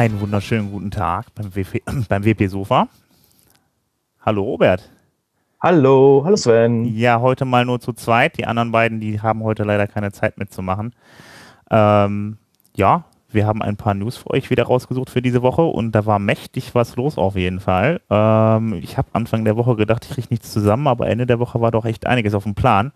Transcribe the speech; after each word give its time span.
Einen 0.00 0.18
wunderschönen 0.18 0.70
guten 0.70 0.90
Tag 0.90 1.26
beim, 1.34 1.54
WP, 1.54 1.82
beim 2.08 2.24
WP 2.24 2.46
Sofa. 2.46 2.88
Hallo 4.22 4.44
Robert. 4.44 4.88
Hallo, 5.60 6.22
hallo 6.24 6.36
Sven. 6.36 6.86
Ja, 6.86 7.20
heute 7.20 7.44
mal 7.44 7.66
nur 7.66 7.80
zu 7.80 7.92
zweit. 7.92 8.38
Die 8.38 8.46
anderen 8.46 8.72
beiden, 8.72 8.98
die 9.00 9.20
haben 9.20 9.42
heute 9.42 9.62
leider 9.64 9.86
keine 9.86 10.10
Zeit 10.10 10.38
mitzumachen. 10.38 10.94
Ähm, 11.70 12.38
ja, 12.74 13.04
wir 13.28 13.46
haben 13.46 13.60
ein 13.60 13.76
paar 13.76 13.92
News 13.92 14.16
für 14.16 14.30
euch 14.30 14.48
wieder 14.48 14.64
rausgesucht 14.64 15.10
für 15.10 15.20
diese 15.20 15.42
Woche 15.42 15.64
und 15.64 15.92
da 15.92 16.06
war 16.06 16.18
mächtig 16.18 16.74
was 16.74 16.96
los 16.96 17.18
auf 17.18 17.36
jeden 17.36 17.60
Fall. 17.60 18.00
Ähm, 18.08 18.72
ich 18.82 18.96
habe 18.96 19.08
Anfang 19.12 19.44
der 19.44 19.58
Woche 19.58 19.76
gedacht, 19.76 20.06
ich 20.06 20.14
kriege 20.14 20.28
nichts 20.30 20.50
zusammen, 20.50 20.86
aber 20.86 21.08
Ende 21.08 21.26
der 21.26 21.40
Woche 21.40 21.60
war 21.60 21.72
doch 21.72 21.84
echt 21.84 22.06
einiges 22.06 22.32
auf 22.32 22.44
dem 22.44 22.54
Plan. 22.54 22.92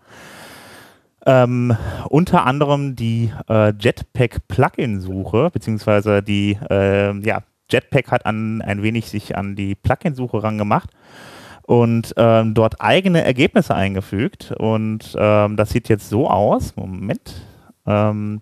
Ähm, 1.27 1.75
unter 2.09 2.45
anderem 2.45 2.95
die 2.95 3.31
äh, 3.49 3.73
Jetpack 3.79 4.47
Plugin-Suche, 4.47 5.49
beziehungsweise 5.51 6.21
die, 6.21 6.57
äh, 6.69 7.17
ja, 7.19 7.39
Jetpack 7.71 8.11
hat 8.11 8.25
an, 8.27 8.61
ein 8.61 8.83
wenig 8.83 9.09
sich 9.09 9.35
an 9.35 9.55
die 9.55 9.73
Plugin-Suche 9.73 10.43
rangemacht 10.43 10.91
und 11.63 12.13
ähm, 12.17 12.53
dort 12.53 12.79
eigene 12.79 13.23
Ergebnisse 13.23 13.73
eingefügt. 13.73 14.53
Und 14.57 15.15
ähm, 15.17 15.57
das 15.57 15.71
sieht 15.71 15.89
jetzt 15.89 16.09
so 16.09 16.29
aus, 16.29 16.75
Moment, 16.75 17.41
ähm, 17.87 18.41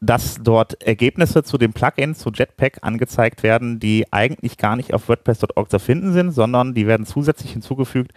dass 0.00 0.36
dort 0.42 0.82
Ergebnisse 0.82 1.42
zu 1.42 1.56
dem 1.56 1.72
Plugin, 1.72 2.14
zu 2.14 2.30
Jetpack 2.30 2.78
angezeigt 2.82 3.42
werden, 3.42 3.80
die 3.80 4.04
eigentlich 4.12 4.58
gar 4.58 4.76
nicht 4.76 4.92
auf 4.92 5.08
WordPress.org 5.08 5.70
zu 5.70 5.78
finden 5.78 6.12
sind, 6.12 6.30
sondern 6.32 6.74
die 6.74 6.86
werden 6.86 7.06
zusätzlich 7.06 7.52
hinzugefügt, 7.52 8.12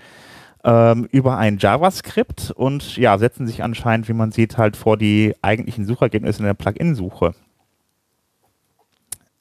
ähm, 0.64 1.08
über 1.12 1.38
ein 1.38 1.58
JavaScript 1.58 2.52
und 2.52 2.98
ja, 2.98 3.18
setzen 3.18 3.48
sich 3.48 3.64
anscheinend, 3.64 4.08
wie 4.08 4.14
man 4.14 4.32
sieht, 4.32 4.58
halt 4.58 4.78
vor 4.78 4.98
die 4.98 5.36
eigentlichen 5.42 5.86
Suchergebnisse 5.86 6.40
in 6.40 6.46
der 6.46 6.54
Plugin-Suche. 6.54 7.34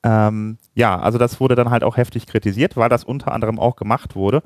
Ähm, 0.02 0.58
ja, 0.74 0.98
also 0.98 1.18
das 1.18 1.40
wurde 1.40 1.54
dann 1.54 1.70
halt 1.70 1.84
auch 1.84 1.96
heftig 1.96 2.26
kritisiert, 2.26 2.76
weil 2.76 2.88
das 2.88 3.04
unter 3.04 3.32
anderem 3.32 3.58
auch 3.58 3.76
gemacht 3.76 4.14
wurde 4.14 4.42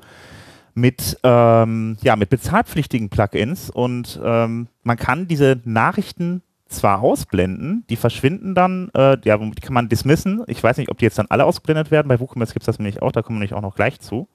mit, 0.73 1.17
ähm, 1.23 1.97
ja, 2.01 2.17
mit 2.17 2.29
bezahlpflichtigen 2.29 3.09
Plugins 3.09 3.69
und 3.69 4.19
ähm, 4.23 4.67
man 4.83 4.97
kann 4.97 5.27
diese 5.27 5.61
Nachrichten 5.63 6.41
zwar 6.67 7.01
ausblenden, 7.01 7.85
die 7.89 7.95
verschwinden 7.95 8.53
dann, 8.55 8.89
äh, 8.93 9.17
ja, 9.23 9.37
die 9.37 9.61
kann 9.61 9.73
man 9.73 9.87
dismissen. 9.87 10.43
Ich 10.47 10.61
weiß 10.61 10.77
nicht, 10.77 10.89
ob 10.89 10.97
die 10.97 11.05
jetzt 11.05 11.17
dann 11.17 11.27
alle 11.29 11.45
ausgeblendet 11.45 11.91
werden. 11.91 12.09
Bei 12.09 12.19
WooCommerce 12.19 12.53
gibt 12.53 12.63
es 12.63 12.65
das 12.65 12.79
nämlich 12.79 13.01
auch, 13.01 13.13
da 13.13 13.21
kommen 13.21 13.37
wir 13.37 13.41
nämlich 13.41 13.53
auch 13.53 13.61
noch 13.61 13.75
gleich 13.75 13.99
zu. 14.01 14.27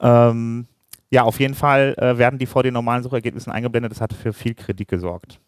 Ähm, 0.00 0.66
ja, 1.10 1.24
auf 1.24 1.40
jeden 1.40 1.54
Fall 1.54 1.94
äh, 1.98 2.18
werden 2.18 2.38
die 2.38 2.46
vor 2.46 2.62
den 2.62 2.74
normalen 2.74 3.02
Suchergebnissen 3.02 3.52
eingeblendet. 3.52 3.92
Das 3.92 4.00
hat 4.00 4.12
für 4.12 4.32
viel 4.32 4.54
Kritik 4.54 4.88
gesorgt. 4.88 5.40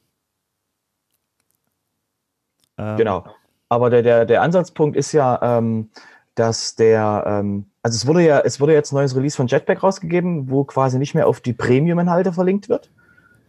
Ähm, 2.76 2.96
genau. 2.96 3.24
Aber 3.68 3.88
der, 3.88 4.02
der, 4.02 4.26
der 4.26 4.42
Ansatzpunkt 4.42 4.96
ist 4.96 5.12
ja, 5.12 5.38
ähm, 5.40 5.90
dass 6.34 6.74
der, 6.74 7.24
ähm, 7.26 7.66
also 7.82 7.96
es 7.96 8.06
wurde 8.06 8.22
ja, 8.22 8.40
es 8.40 8.60
wurde 8.60 8.74
jetzt 8.74 8.92
ein 8.92 8.96
neues 8.96 9.14
Release 9.14 9.36
von 9.36 9.46
Jetpack 9.46 9.82
rausgegeben, 9.82 10.50
wo 10.50 10.64
quasi 10.64 10.98
nicht 10.98 11.14
mehr 11.14 11.28
auf 11.28 11.40
die 11.40 11.52
Premium-Inhalte 11.52 12.32
verlinkt 12.32 12.68
wird. 12.68 12.90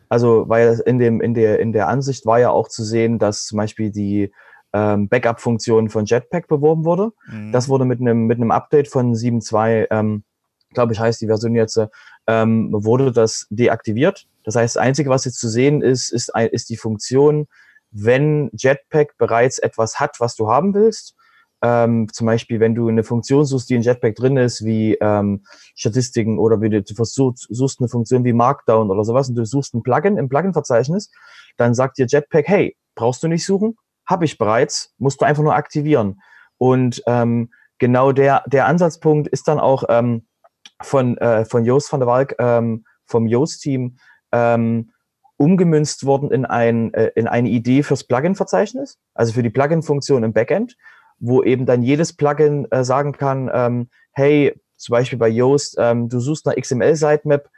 Also, 0.07 0.47
weil 0.47 0.79
in 0.85 0.99
dem, 0.99 1.19
in 1.19 1.33
der, 1.33 1.59
in 1.59 1.71
der 1.73 1.87
Ansicht 1.87 2.27
war 2.27 2.39
ja 2.39 2.51
auch 2.51 2.67
zu 2.67 2.83
sehen, 2.83 3.17
dass 3.17 3.45
zum 3.45 3.57
Beispiel 3.57 3.89
die 3.89 4.31
ähm, 4.71 5.09
Backup-Funktion 5.09 5.89
von 5.89 6.05
Jetpack 6.05 6.47
beworben 6.47 6.85
wurde. 6.85 7.11
Mhm. 7.27 7.51
Das 7.51 7.67
wurde 7.67 7.85
mit 7.85 7.99
einem, 7.99 8.27
mit 8.27 8.37
einem 8.37 8.51
Update 8.51 8.87
von 8.87 9.15
7.2 9.15 9.87
ähm, 9.89 10.23
glaube 10.73 10.93
ich, 10.93 10.99
heißt 10.99 11.21
die 11.21 11.27
Version 11.27 11.55
jetzt, 11.55 11.79
ähm, 12.27 12.69
wurde 12.71 13.11
das 13.11 13.47
deaktiviert. 13.49 14.27
Das 14.43 14.55
heißt, 14.55 14.75
das 14.75 14.81
Einzige, 14.81 15.09
was 15.09 15.25
jetzt 15.25 15.39
zu 15.39 15.49
sehen 15.49 15.81
ist, 15.81 16.11
ist, 16.11 16.31
ist 16.51 16.69
die 16.69 16.77
Funktion, 16.77 17.47
wenn 17.91 18.49
Jetpack 18.53 19.17
bereits 19.17 19.59
etwas 19.59 19.99
hat, 19.99 20.19
was 20.19 20.35
du 20.35 20.49
haben 20.49 20.73
willst. 20.73 21.15
Ähm, 21.61 22.09
zum 22.11 22.27
Beispiel, 22.27 22.59
wenn 22.59 22.75
du 22.75 22.89
eine 22.89 23.03
Funktion 23.03 23.45
suchst, 23.45 23.69
die 23.69 23.75
in 23.75 23.83
Jetpack 23.83 24.15
drin 24.15 24.35
ist, 24.35 24.65
wie 24.65 24.95
ähm, 24.95 25.45
Statistiken 25.75 26.37
oder 26.37 26.59
wie 26.59 26.69
du, 26.69 26.83
versuchst, 26.93 27.47
suchst 27.49 27.79
eine 27.79 27.87
Funktion 27.87 28.25
wie 28.25 28.33
Markdown 28.33 28.91
oder 28.91 29.05
sowas 29.05 29.29
und 29.29 29.35
du 29.35 29.45
suchst 29.45 29.73
ein 29.73 29.81
Plugin 29.81 30.17
im 30.17 30.27
Plugin-Verzeichnis, 30.27 31.09
dann 31.55 31.73
sagt 31.73 31.97
dir 31.97 32.05
Jetpack, 32.07 32.47
hey, 32.47 32.75
brauchst 32.95 33.23
du 33.23 33.29
nicht 33.29 33.45
suchen? 33.45 33.77
Habe 34.05 34.25
ich 34.25 34.37
bereits, 34.37 34.93
musst 34.97 35.21
du 35.21 35.25
einfach 35.25 35.43
nur 35.43 35.55
aktivieren. 35.55 36.19
Und 36.57 37.01
ähm, 37.07 37.53
genau 37.79 38.11
der, 38.11 38.43
der 38.47 38.67
Ansatzpunkt 38.67 39.29
ist 39.29 39.47
dann 39.47 39.59
auch, 39.59 39.85
ähm, 39.87 40.25
von, 40.83 41.17
äh, 41.17 41.45
von 41.45 41.65
Joost 41.65 41.91
van 41.91 41.99
der 41.99 42.07
Walk 42.07 42.35
ähm, 42.39 42.85
vom 43.05 43.27
Joost-Team 43.27 43.97
ähm, 44.31 44.91
umgemünzt 45.37 46.05
worden 46.05 46.31
in, 46.31 46.45
ein, 46.45 46.93
äh, 46.93 47.11
in 47.15 47.27
eine 47.27 47.49
Idee 47.49 47.83
fürs 47.83 48.03
Plugin-Verzeichnis, 48.05 48.99
also 49.13 49.33
für 49.33 49.43
die 49.43 49.49
Plugin-Funktion 49.49 50.23
im 50.23 50.33
Backend, 50.33 50.75
wo 51.19 51.43
eben 51.43 51.65
dann 51.65 51.81
jedes 51.81 52.15
Plugin 52.15 52.67
äh, 52.71 52.83
sagen 52.83 53.13
kann, 53.13 53.49
ähm, 53.53 53.89
hey, 54.13 54.59
zum 54.77 54.93
Beispiel 54.93 55.19
bei 55.19 55.29
Yoast, 55.29 55.75
ähm, 55.79 56.09
du 56.09 56.19
suchst 56.19 56.45
nach 56.45 56.55
XML-Sitemap, 56.55 57.49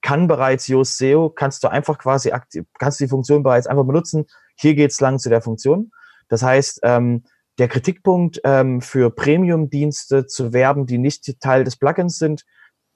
kann 0.00 0.28
bereits 0.28 0.68
Yoast 0.68 0.96
SEO, 0.96 1.30
kannst 1.30 1.64
du 1.64 1.68
einfach 1.68 1.98
quasi 1.98 2.32
kannst 2.78 3.00
die 3.00 3.08
Funktion 3.08 3.42
bereits 3.42 3.66
einfach 3.66 3.84
benutzen. 3.84 4.26
Hier 4.56 4.74
geht's 4.74 5.00
lang 5.00 5.18
zu 5.18 5.28
der 5.28 5.42
Funktion. 5.42 5.90
Das 6.28 6.42
heißt, 6.42 6.80
ähm, 6.84 7.24
der 7.58 7.68
Kritikpunkt 7.68 8.40
ähm, 8.44 8.80
für 8.80 9.10
Premium-Dienste 9.10 10.26
zu 10.26 10.52
werben, 10.52 10.86
die 10.86 10.98
nicht 10.98 11.40
Teil 11.40 11.64
des 11.64 11.76
Plugins 11.76 12.18
sind, 12.18 12.44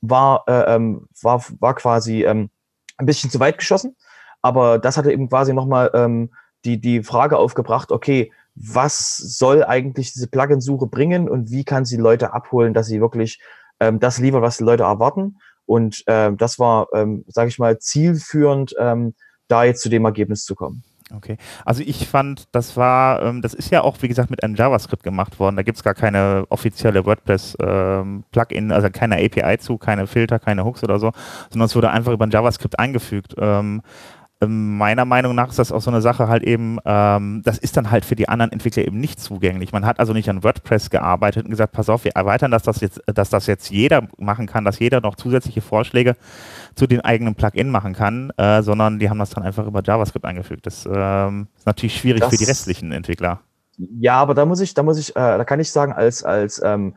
war, 0.03 0.45
äh, 0.47 0.75
ähm, 0.75 1.09
war, 1.23 1.43
war 1.61 1.75
quasi 1.75 2.25
ähm, 2.25 2.51
ein 2.99 3.07
bisschen 3.07 3.31
zu 3.31 3.41
weit 3.41 3.57
geschossen. 3.57 3.97
Aber 4.43 4.79
das 4.79 4.97
hatte 4.97 5.13
eben 5.13 5.29
quasi 5.29 5.55
nochmal 5.55 5.91
ähm, 5.95 6.33
die, 6.65 6.81
die 6.81 7.03
Frage 7.03 7.39
aufgebracht, 7.39 7.91
okay, 7.93 8.33
was 8.55 9.17
soll 9.17 9.65
eigentlich 9.65 10.12
diese 10.12 10.29
Plugin-Suche 10.29 10.87
bringen 10.87 11.29
und 11.29 11.51
wie 11.51 11.65
kann 11.65 11.85
sie 11.85 11.97
Leute 11.97 12.35
abholen, 12.35 12.75
dass 12.75 12.87
sie 12.87 13.01
wirklich 13.01 13.41
ähm, 13.81 13.99
das 13.99 14.19
liefern, 14.19 14.43
was 14.43 14.59
die 14.59 14.65
Leute 14.65 14.83
erwarten. 14.83 15.39
Und 15.65 16.03
äh, 16.07 16.33
das 16.35 16.59
war, 16.59 16.89
ähm, 16.93 17.25
sage 17.29 17.49
ich 17.49 17.59
mal, 17.59 17.79
zielführend, 17.79 18.75
ähm, 18.79 19.15
da 19.49 19.65
jetzt 19.65 19.83
zu 19.83 19.89
dem 19.89 20.05
Ergebnis 20.05 20.45
zu 20.45 20.55
kommen. 20.55 20.83
Okay. 21.15 21.37
Also 21.65 21.83
ich 21.84 22.09
fand, 22.09 22.45
das 22.53 22.77
war, 22.77 23.23
ähm, 23.23 23.43
das 23.43 23.55
ist 23.55 23.71
ja 23.71 23.83
auch, 23.83 23.99
wie 24.00 24.09
gesagt, 24.09 24.31
mit 24.31 24.43
einem 24.43 24.55
JavaScript 24.55 25.03
gemacht 25.03 25.39
worden. 25.39 25.56
Da 25.56 25.62
gibt 25.62 25.77
es 25.77 25.84
gar 25.84 25.95
keine 25.95 26.45
offizielle 26.49 27.05
WordPress-Plugin, 27.05 28.65
ähm, 28.65 28.73
also 28.73 28.89
keine 28.91 29.17
API 29.17 29.59
zu, 29.59 29.78
keine 29.78 30.06
Filter, 30.06 30.39
keine 30.39 30.65
Hooks 30.65 30.83
oder 30.83 30.99
so, 30.99 31.12
sondern 31.50 31.67
es 31.67 31.77
wurde 31.77 31.91
einfach 31.91 32.12
über 32.12 32.27
ein 32.27 32.31
JavaScript 32.31 32.78
eingefügt. 32.78 33.34
Ähm, 33.39 33.83
meiner 34.49 35.05
Meinung 35.05 35.35
nach 35.35 35.51
ist 35.51 35.59
das 35.59 35.73
auch 35.73 35.81
so 35.81 35.91
eine 35.91 36.01
Sache 36.01 36.29
halt 36.29 36.43
eben, 36.43 36.79
ähm, 36.85 37.43
das 37.45 37.59
ist 37.59 37.77
dann 37.77 37.91
halt 37.91 38.05
für 38.05 38.17
die 38.17 38.29
anderen 38.29 38.53
Entwickler 38.53 38.85
eben 38.85 38.99
nicht 38.99 39.21
zugänglich. 39.21 39.73
Man 39.73 39.85
hat 39.87 40.01
also 40.01 40.13
nicht 40.13 40.29
an 40.29 40.43
WordPress 40.43 40.91
gearbeitet 40.91 41.45
und 41.45 41.51
gesagt, 41.51 41.73
pass 41.73 41.89
auf, 41.89 42.05
wir 42.05 42.13
erweitern 42.13 42.51
das, 42.51 42.63
dass, 42.63 42.81
jetzt, 42.81 43.03
dass 43.07 43.31
das 43.31 43.47
jetzt 43.47 43.71
jeder 43.71 44.09
machen 44.19 44.47
kann, 44.47 44.65
dass 44.65 44.79
jeder 44.79 45.00
noch 45.00 45.17
zusätzliche 45.17 45.61
Vorschläge 45.61 46.17
zu 46.75 46.87
den 46.87 47.00
eigenen 47.00 47.35
Plugin 47.35 47.71
machen 47.71 47.94
kann, 47.94 48.31
äh, 48.37 48.62
sondern 48.62 48.99
die 48.99 49.11
haben 49.11 49.19
das 49.19 49.31
dann 49.31 49.44
einfach 49.44 49.67
über 49.67 49.83
JavaScript 49.85 50.25
eingefügt. 50.25 50.67
Das 50.67 50.88
ähm, 50.91 51.49
ist 51.56 51.67
natürlich 51.67 51.97
schwierig 51.97 52.21
das, 52.21 52.31
für 52.31 52.37
die 52.37 52.45
restlichen 52.45 52.93
Entwickler. 52.93 53.41
Ja, 53.77 54.17
aber 54.17 54.35
da 54.35 54.45
muss 54.45 54.61
ich, 54.61 54.75
da 54.75 54.83
muss 54.83 54.99
ich, 54.99 55.11
äh, 55.11 55.15
da 55.15 55.45
kann 55.45 55.61
ich 55.61 55.71
sagen, 55.71 55.93
als, 55.93 56.25
als 56.25 56.61
ähm, 56.65 56.95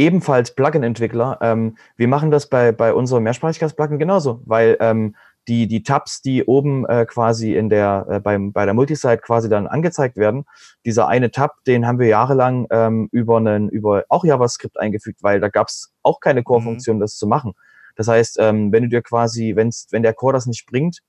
ebenfalls 0.00 0.54
Plugin-Entwickler, 0.54 1.38
ähm, 1.42 1.76
wir 1.96 2.08
machen 2.08 2.30
das 2.30 2.48
bei, 2.48 2.72
bei 2.72 2.94
unserem 2.94 3.22
Mehrsprachigkeits-Plugin 3.24 3.98
genauso, 3.98 4.40
weil 4.46 4.76
ähm, 4.80 5.14
die, 5.50 5.66
die 5.66 5.82
Tabs, 5.82 6.22
die 6.22 6.44
oben 6.44 6.86
äh, 6.86 7.04
quasi 7.06 7.56
in 7.56 7.68
der, 7.68 8.06
äh, 8.08 8.20
beim, 8.20 8.52
bei 8.52 8.64
der 8.64 8.72
Multisite 8.72 9.18
quasi 9.18 9.48
dann 9.48 9.66
angezeigt 9.66 10.16
werden, 10.16 10.44
dieser 10.86 11.08
eine 11.08 11.32
Tab, 11.32 11.56
den 11.66 11.88
haben 11.88 11.98
wir 11.98 12.06
jahrelang 12.06 12.68
ähm, 12.70 13.08
über 13.10 13.38
einen, 13.38 13.68
über 13.68 14.04
auch 14.08 14.24
JavaScript 14.24 14.78
eingefügt, 14.78 15.24
weil 15.24 15.40
da 15.40 15.48
gab 15.48 15.66
es 15.66 15.92
auch 16.04 16.20
keine 16.20 16.44
Core-Funktion, 16.44 16.96
mhm. 16.96 17.00
das 17.00 17.16
zu 17.16 17.26
machen. 17.26 17.54
Das 17.96 18.06
heißt, 18.06 18.36
ähm, 18.38 18.70
wenn 18.70 18.84
du 18.84 18.88
dir 18.88 19.02
quasi, 19.02 19.56
wenn's, 19.56 19.88
wenn 19.90 20.04
der 20.04 20.14
Core 20.14 20.34
das 20.34 20.46
nicht 20.46 20.66
bringt, 20.66 21.00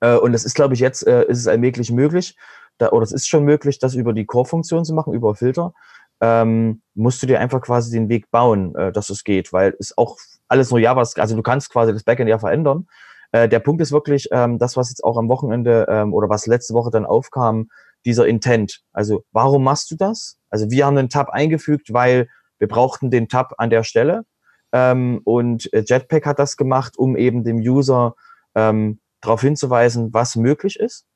äh, 0.00 0.16
und 0.16 0.32
das 0.32 0.44
ist, 0.44 0.54
glaube 0.54 0.74
ich, 0.74 0.80
jetzt 0.80 1.06
äh, 1.06 1.24
ist 1.26 1.38
es 1.38 1.46
allmählich 1.46 1.92
möglich, 1.92 2.36
da, 2.78 2.90
oder 2.90 3.04
es 3.04 3.12
ist 3.12 3.28
schon 3.28 3.44
möglich, 3.44 3.78
das 3.78 3.94
über 3.94 4.12
die 4.12 4.26
Core-Funktion 4.26 4.84
zu 4.84 4.92
machen, 4.92 5.14
über 5.14 5.36
Filter, 5.36 5.72
ähm, 6.20 6.82
musst 6.94 7.22
du 7.22 7.28
dir 7.28 7.38
einfach 7.38 7.60
quasi 7.60 7.92
den 7.92 8.08
Weg 8.08 8.28
bauen, 8.32 8.74
äh, 8.74 8.90
dass 8.90 9.08
es 9.08 9.22
geht, 9.22 9.52
weil 9.52 9.76
es 9.78 9.96
auch 9.96 10.18
alles 10.48 10.70
nur 10.70 10.80
JavaScript, 10.80 11.22
also 11.22 11.36
du 11.36 11.42
kannst 11.42 11.70
quasi 11.70 11.92
das 11.92 12.02
Backend 12.02 12.28
ja 12.28 12.40
verändern, 12.40 12.88
äh, 13.32 13.48
der 13.48 13.58
Punkt 13.60 13.82
ist 13.82 13.92
wirklich, 13.92 14.28
ähm, 14.30 14.58
das, 14.58 14.76
was 14.76 14.90
jetzt 14.90 15.02
auch 15.02 15.16
am 15.16 15.28
Wochenende 15.28 15.86
ähm, 15.88 16.14
oder 16.14 16.28
was 16.28 16.46
letzte 16.46 16.74
Woche 16.74 16.90
dann 16.90 17.06
aufkam, 17.06 17.68
dieser 18.04 18.26
Intent. 18.26 18.82
Also 18.92 19.24
warum 19.32 19.64
machst 19.64 19.90
du 19.90 19.96
das? 19.96 20.38
Also 20.50 20.70
wir 20.70 20.86
haben 20.86 20.98
einen 20.98 21.08
Tab 21.08 21.30
eingefügt, 21.30 21.92
weil 21.92 22.28
wir 22.58 22.68
brauchten 22.68 23.10
den 23.10 23.28
Tab 23.28 23.54
an 23.58 23.70
der 23.70 23.84
Stelle. 23.84 24.24
Ähm, 24.72 25.20
und 25.24 25.72
äh, 25.72 25.84
Jetpack 25.86 26.26
hat 26.26 26.38
das 26.38 26.56
gemacht, 26.56 26.96
um 26.96 27.16
eben 27.16 27.44
dem 27.44 27.56
User 27.56 28.14
ähm, 28.54 29.00
darauf 29.20 29.40
hinzuweisen, 29.40 30.12
was 30.12 30.36
möglich 30.36 30.78
ist. 30.78 31.06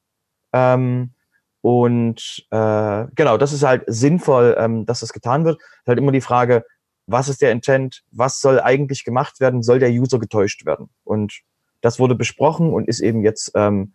Ähm, 0.52 1.12
und 1.60 2.46
äh, 2.50 3.06
genau, 3.14 3.36
das 3.38 3.52
ist 3.52 3.64
halt 3.64 3.84
sinnvoll, 3.86 4.56
ähm, 4.58 4.86
dass 4.86 5.00
das 5.00 5.12
getan 5.12 5.44
wird. 5.44 5.60
Ist 5.60 5.88
halt 5.88 5.98
immer 5.98 6.12
die 6.12 6.20
Frage, 6.20 6.64
was 7.06 7.28
ist 7.28 7.42
der 7.42 7.52
Intent? 7.52 8.02
Was 8.10 8.40
soll 8.40 8.60
eigentlich 8.60 9.04
gemacht 9.04 9.40
werden? 9.40 9.62
Soll 9.62 9.78
der 9.78 9.90
User 9.90 10.18
getäuscht 10.18 10.64
werden? 10.64 10.90
Und 11.04 11.40
das 11.80 11.98
wurde 11.98 12.14
besprochen 12.14 12.72
und 12.72 12.88
ist 12.88 13.00
eben 13.00 13.22
jetzt 13.22 13.52
ähm, 13.54 13.92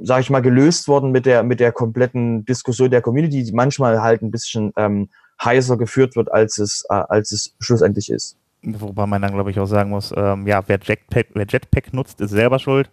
sage 0.00 0.22
ich 0.22 0.30
mal, 0.30 0.40
gelöst 0.40 0.88
worden 0.88 1.10
mit 1.10 1.26
der, 1.26 1.42
mit 1.42 1.60
der 1.60 1.72
kompletten 1.72 2.44
Diskussion 2.44 2.90
der 2.90 3.02
Community, 3.02 3.42
die 3.42 3.52
manchmal 3.52 4.02
halt 4.02 4.22
ein 4.22 4.30
bisschen 4.30 4.72
ähm, 4.76 5.08
heißer 5.42 5.76
geführt 5.76 6.16
wird, 6.16 6.32
als 6.32 6.58
es, 6.58 6.84
äh, 6.88 6.94
als 6.94 7.32
es 7.32 7.54
schlussendlich 7.60 8.10
ist. 8.10 8.36
Wobei 8.62 9.06
man 9.06 9.22
dann, 9.22 9.34
glaube 9.34 9.50
ich, 9.50 9.60
auch 9.60 9.66
sagen 9.66 9.90
muss, 9.90 10.12
ähm, 10.16 10.46
ja, 10.46 10.62
wer 10.66 10.78
Jetpack, 10.82 11.28
wer 11.34 11.46
Jetpack 11.48 11.92
nutzt, 11.92 12.20
ist 12.20 12.30
selber 12.30 12.58
schuld. 12.58 12.90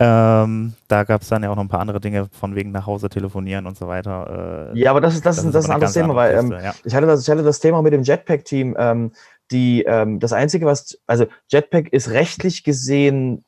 Ähm, 0.00 0.74
da 0.88 1.04
gab 1.04 1.22
es 1.22 1.28
dann 1.28 1.44
ja 1.44 1.50
auch 1.50 1.54
noch 1.54 1.62
ein 1.62 1.68
paar 1.68 1.78
andere 1.78 2.00
Dinge 2.00 2.28
von 2.32 2.56
wegen 2.56 2.72
nach 2.72 2.84
Hause 2.84 3.08
telefonieren 3.08 3.64
und 3.66 3.76
so 3.76 3.86
weiter. 3.86 4.72
Äh, 4.74 4.78
ja, 4.80 4.90
aber 4.90 5.00
das 5.00 5.14
ist, 5.14 5.24
das, 5.24 5.36
das 5.36 5.44
ist, 5.44 5.54
das 5.54 5.64
ist 5.64 5.70
ein 5.70 5.74
anderes 5.74 5.92
Thema, 5.92 6.16
weil 6.16 6.36
ähm, 6.36 6.50
ja. 6.50 6.74
ich, 6.82 6.94
hatte 6.96 7.06
das, 7.06 7.22
ich 7.22 7.30
hatte 7.30 7.44
das 7.44 7.60
Thema 7.60 7.80
mit 7.80 7.92
dem 7.92 8.02
Jetpack-Team. 8.02 8.74
Ähm, 8.76 9.12
die, 9.50 9.82
ähm, 9.82 10.20
das 10.20 10.32
Einzige, 10.32 10.66
was, 10.66 10.98
also 11.06 11.26
Jetpack 11.48 11.92
ist 11.92 12.10
rechtlich 12.10 12.64
gesehen, 12.64 13.44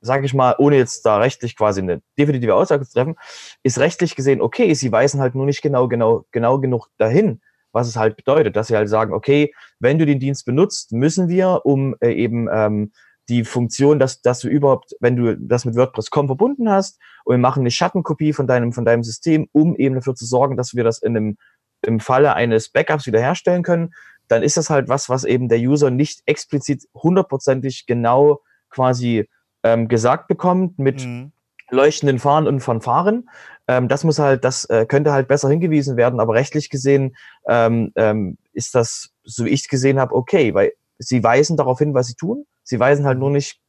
sage 0.00 0.26
ich 0.26 0.34
mal, 0.34 0.54
ohne 0.58 0.76
jetzt 0.76 1.06
da 1.06 1.18
rechtlich 1.18 1.56
quasi 1.56 1.80
eine 1.80 2.02
definitive 2.18 2.54
Aussage 2.54 2.84
zu 2.84 2.92
treffen, 2.92 3.16
ist 3.62 3.78
rechtlich 3.78 4.14
gesehen 4.16 4.40
okay. 4.40 4.72
Sie 4.74 4.92
weisen 4.92 5.20
halt 5.20 5.34
nur 5.34 5.46
nicht 5.46 5.62
genau, 5.62 5.88
genau, 5.88 6.26
genau 6.30 6.58
genug 6.58 6.88
dahin, 6.98 7.40
was 7.72 7.88
es 7.88 7.96
halt 7.96 8.16
bedeutet, 8.16 8.54
dass 8.56 8.68
sie 8.68 8.76
halt 8.76 8.88
sagen, 8.88 9.12
okay, 9.12 9.52
wenn 9.80 9.98
du 9.98 10.06
den 10.06 10.20
Dienst 10.20 10.44
benutzt, 10.44 10.92
müssen 10.92 11.28
wir, 11.28 11.62
um 11.64 11.96
äh, 12.00 12.12
eben 12.12 12.48
ähm, 12.52 12.92
die 13.28 13.44
Funktion, 13.44 13.98
dass, 13.98 14.20
dass 14.20 14.40
du 14.40 14.48
überhaupt, 14.48 14.94
wenn 15.00 15.16
du 15.16 15.36
das 15.36 15.64
mit 15.64 15.76
WordPress.com 15.76 16.26
verbunden 16.26 16.68
hast 16.68 17.00
und 17.24 17.34
wir 17.34 17.38
machen 17.38 17.60
eine 17.60 17.70
Schattenkopie 17.70 18.32
von 18.32 18.46
deinem, 18.46 18.72
von 18.72 18.84
deinem 18.84 19.02
System, 19.02 19.48
um 19.52 19.76
eben 19.76 19.94
dafür 19.94 20.14
zu 20.14 20.26
sorgen, 20.26 20.56
dass 20.56 20.74
wir 20.74 20.84
das 20.84 20.98
in 20.98 21.16
einem, 21.16 21.36
im 21.82 22.00
Falle 22.00 22.34
eines 22.34 22.68
Backups 22.68 23.06
wiederherstellen 23.06 23.62
können, 23.62 23.94
dann 24.28 24.42
ist 24.42 24.56
das 24.56 24.70
halt 24.70 24.88
was, 24.88 25.08
was 25.08 25.24
eben 25.24 25.48
der 25.48 25.58
User 25.58 25.90
nicht 25.90 26.22
explizit 26.26 26.88
hundertprozentig 26.94 27.86
genau 27.86 28.40
quasi 28.70 29.28
ähm, 29.62 29.88
gesagt 29.88 30.28
bekommt 30.28 30.78
mit 30.78 31.04
mhm. 31.04 31.32
leuchtenden 31.70 32.18
Fahnen 32.18 32.48
und 32.48 32.60
Fanfaren. 32.60 33.28
Ähm, 33.68 33.88
das 33.88 34.04
muss 34.04 34.18
halt, 34.18 34.44
das 34.44 34.64
äh, 34.66 34.86
könnte 34.86 35.12
halt 35.12 35.28
besser 35.28 35.48
hingewiesen 35.48 35.96
werden, 35.96 36.20
aber 36.20 36.34
rechtlich 36.34 36.70
gesehen 36.70 37.16
ähm, 37.48 37.92
ähm, 37.96 38.38
ist 38.52 38.74
das, 38.74 39.10
so 39.22 39.44
wie 39.44 39.50
ich 39.50 39.62
es 39.62 39.68
gesehen 39.68 39.98
habe, 39.98 40.14
okay, 40.14 40.54
weil 40.54 40.72
sie 40.98 41.22
weisen 41.22 41.56
darauf 41.56 41.78
hin, 41.78 41.94
was 41.94 42.06
sie 42.06 42.14
tun 42.14 42.46
Sie 42.64 42.80
weisen 42.80 43.04
halt 43.04 43.18
nur 43.18 43.30
nicht 43.30 43.60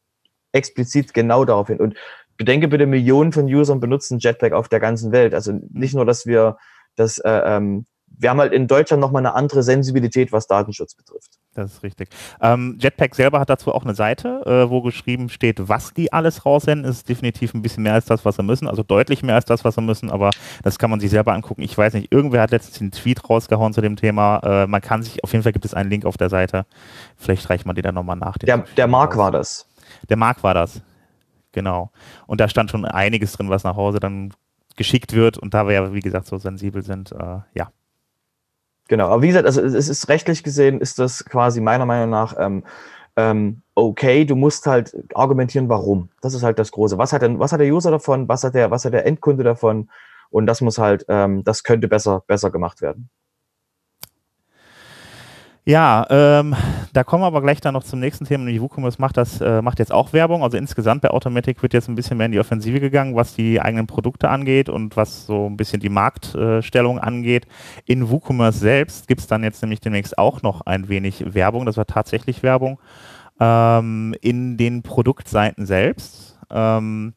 explizit 0.54 1.14
genau 1.14 1.46
darauf 1.46 1.68
hin. 1.68 1.80
Und 1.80 1.96
bedenke 2.38 2.68
bitte, 2.68 2.86
Millionen 2.86 3.34
von 3.34 3.46
Usern 3.46 3.80
benutzen 3.80 4.20
Jetpack 4.20 4.54
auf 4.54 4.70
der 4.70 4.80
ganzen 4.80 5.12
Welt. 5.12 5.34
Also 5.34 5.52
nicht 5.72 5.94
nur, 5.94 6.06
dass 6.06 6.26
wir 6.26 6.58
das, 6.96 7.20
äh, 7.20 7.30
ähm, 7.30 7.86
wir 8.18 8.30
haben 8.30 8.40
halt 8.40 8.54
in 8.54 8.68
Deutschland 8.68 9.02
nochmal 9.02 9.22
eine 9.22 9.34
andere 9.36 9.64
Sensibilität, 9.64 10.32
was 10.32 10.48
Datenschutz 10.48 10.96
betrifft. 10.96 11.32
Das 11.54 11.72
ist 11.72 11.84
richtig. 11.84 12.10
Ähm, 12.42 12.78
Jetpack 12.80 13.16
selber 13.16 13.40
hat 13.40 13.50
dazu 13.50 13.74
auch 13.74 13.84
eine 13.84 13.96
Seite, 13.96 14.42
äh, 14.46 14.70
wo 14.70 14.82
geschrieben 14.82 15.30
steht, 15.30 15.70
was 15.70 15.94
die 15.94 16.12
alles 16.12 16.46
raussenden. 16.46 16.90
Ist 16.90 17.08
definitiv 17.08 17.54
ein 17.54 17.62
bisschen 17.62 17.84
mehr 17.84 17.94
als 17.94 18.06
das, 18.06 18.26
was 18.26 18.36
sie 18.36 18.44
müssen, 18.44 18.68
also 18.68 18.84
deutlich 18.84 19.24
mehr 19.24 19.36
als 19.36 19.46
das, 19.46 19.64
was 19.64 19.76
sie 19.76 19.82
müssen, 19.82 20.12
aber 20.12 20.32
das 20.64 20.78
kann 20.78 20.90
man 20.90 21.00
sich 21.00 21.10
selber 21.10 21.34
angucken. 21.34 21.62
Ich 21.62 21.78
weiß 21.78 21.94
nicht, 21.94 22.12
irgendwer 22.12 22.42
hat 22.42 22.52
letztens 22.52 22.82
einen 22.82 22.92
Tweet 22.92 23.30
rausgehauen 23.30 23.74
zu 23.74 23.82
dem 23.82 23.96
Thema. 23.96 24.40
Äh, 24.44 24.68
man 24.68 24.82
kann 24.82 25.02
sich, 25.02 25.24
auf 25.24 25.32
jeden 25.32 25.44
Fall 25.44 25.54
gibt 25.54 25.66
es 25.66 25.74
einen 25.74 25.90
Link 25.90 26.06
auf 26.06 26.18
der 26.18 26.30
Seite. 26.30 26.66
Vielleicht 27.16 27.50
reicht 27.50 27.66
man 27.66 27.76
den 27.76 27.84
dann 27.84 27.96
nochmal 27.96 28.18
nach. 28.18 28.38
Der, 28.38 28.66
der 28.76 28.88
Mark 28.88 29.16
war 29.16 29.32
das. 29.32 29.68
Der 30.10 30.18
Mark 30.18 30.44
war 30.44 30.54
das. 30.54 30.82
Genau. 31.54 31.90
Und 32.28 32.42
da 32.42 32.50
stand 32.50 32.70
schon 32.70 32.84
einiges 32.84 33.32
drin, 33.32 33.50
was 33.50 33.64
nach 33.64 33.78
Hause 33.78 34.02
dann 34.02 34.34
geschickt 34.76 35.14
wird. 35.14 35.38
Und 35.38 35.54
da 35.54 35.68
wir 35.68 35.74
ja, 35.74 35.94
wie 35.94 36.02
gesagt, 36.02 36.28
so 36.28 36.38
sensibel 36.38 36.84
sind, 36.84 37.14
äh, 37.14 37.40
ja, 37.54 37.70
Genau, 38.88 39.08
aber 39.08 39.22
wie 39.22 39.28
gesagt, 39.28 39.46
also 39.46 39.62
es 39.62 39.90
ist 39.90 40.10
rechtlich 40.10 40.44
gesehen, 40.44 40.80
ist 40.80 41.00
das 41.00 41.26
quasi 41.26 41.60
meiner 41.60 41.86
Meinung 41.86 42.12
nach 42.12 42.36
ähm, 42.38 42.64
ähm, 43.18 43.62
okay. 43.76 44.26
Du 44.26 44.36
musst 44.36 44.68
halt 44.68 44.96
argumentieren, 45.14 45.70
warum. 45.70 46.10
Das 46.22 46.34
ist 46.34 46.44
halt 46.44 46.60
das 46.60 46.72
Große. 46.72 46.98
Was 46.98 47.14
hat 47.14 47.22
denn, 47.22 47.40
was 47.40 47.52
hat 47.52 47.60
der 47.62 47.74
User 47.74 47.92
davon? 47.92 48.28
Was 48.28 48.44
hat 48.44 48.56
der, 48.56 48.72
was 48.72 48.86
hat 48.86 48.94
der 48.94 49.06
Endkunde 49.06 49.44
davon? 49.44 49.90
Und 50.30 50.48
das 50.48 50.62
muss 50.62 50.78
halt, 50.78 51.06
ähm, 51.08 51.44
das 51.44 51.64
könnte 51.64 51.88
besser, 51.88 52.24
besser 52.28 52.52
gemacht 52.52 52.82
werden. 52.82 53.10
Ja, 55.68 56.06
ähm, 56.12 56.56
da 56.94 57.04
kommen 57.04 57.24
wir 57.24 57.28
aber 57.28 57.42
gleich 57.42 57.60
dann 57.60 57.74
noch 57.74 57.84
zum 57.84 58.00
nächsten 58.00 58.26
Thema. 58.26 58.46
Die 58.46 58.62
WooCommerce 58.62 59.00
macht 59.00 59.18
das, 59.18 59.42
äh, 59.42 59.64
macht 59.64 59.80
jetzt 59.80 59.92
auch 59.92 60.14
Werbung. 60.14 60.44
Also 60.44 60.58
insgesamt 60.58 61.02
bei 61.02 61.10
Automatic 61.10 61.64
wird 61.64 61.74
jetzt 61.74 61.90
ein 61.90 61.96
bisschen 61.96 62.18
mehr 62.18 62.28
in 62.28 62.34
die 62.34 62.40
Offensive 62.40 62.80
gegangen, 62.80 63.16
was 63.16 63.34
die 63.34 63.60
eigenen 63.60 63.88
Produkte 63.88 64.30
angeht 64.30 64.70
und 64.70 64.96
was 64.96 65.26
so 65.26 65.48
ein 65.48 65.58
bisschen 65.58 65.80
die 65.80 65.90
Marktstellung 65.90 67.00
angeht. 67.00 67.48
In 67.86 68.12
WooCommerce 68.12 68.60
selbst 68.60 69.08
gibt 69.08 69.22
es 69.22 69.28
dann 69.28 69.44
jetzt 69.44 69.64
nämlich 69.64 69.80
demnächst 69.80 70.20
auch 70.20 70.44
noch 70.44 70.62
ein 70.62 70.88
wenig 70.88 71.34
Werbung. 71.34 71.66
Das 71.66 71.78
war 71.78 71.88
tatsächlich 71.88 72.44
Werbung 72.44 72.80
ähm, 73.40 74.16
in 74.22 74.58
den 74.58 74.84
Produktseiten 74.84 75.66
selbst. 75.66 76.40
Ähm, 76.52 77.16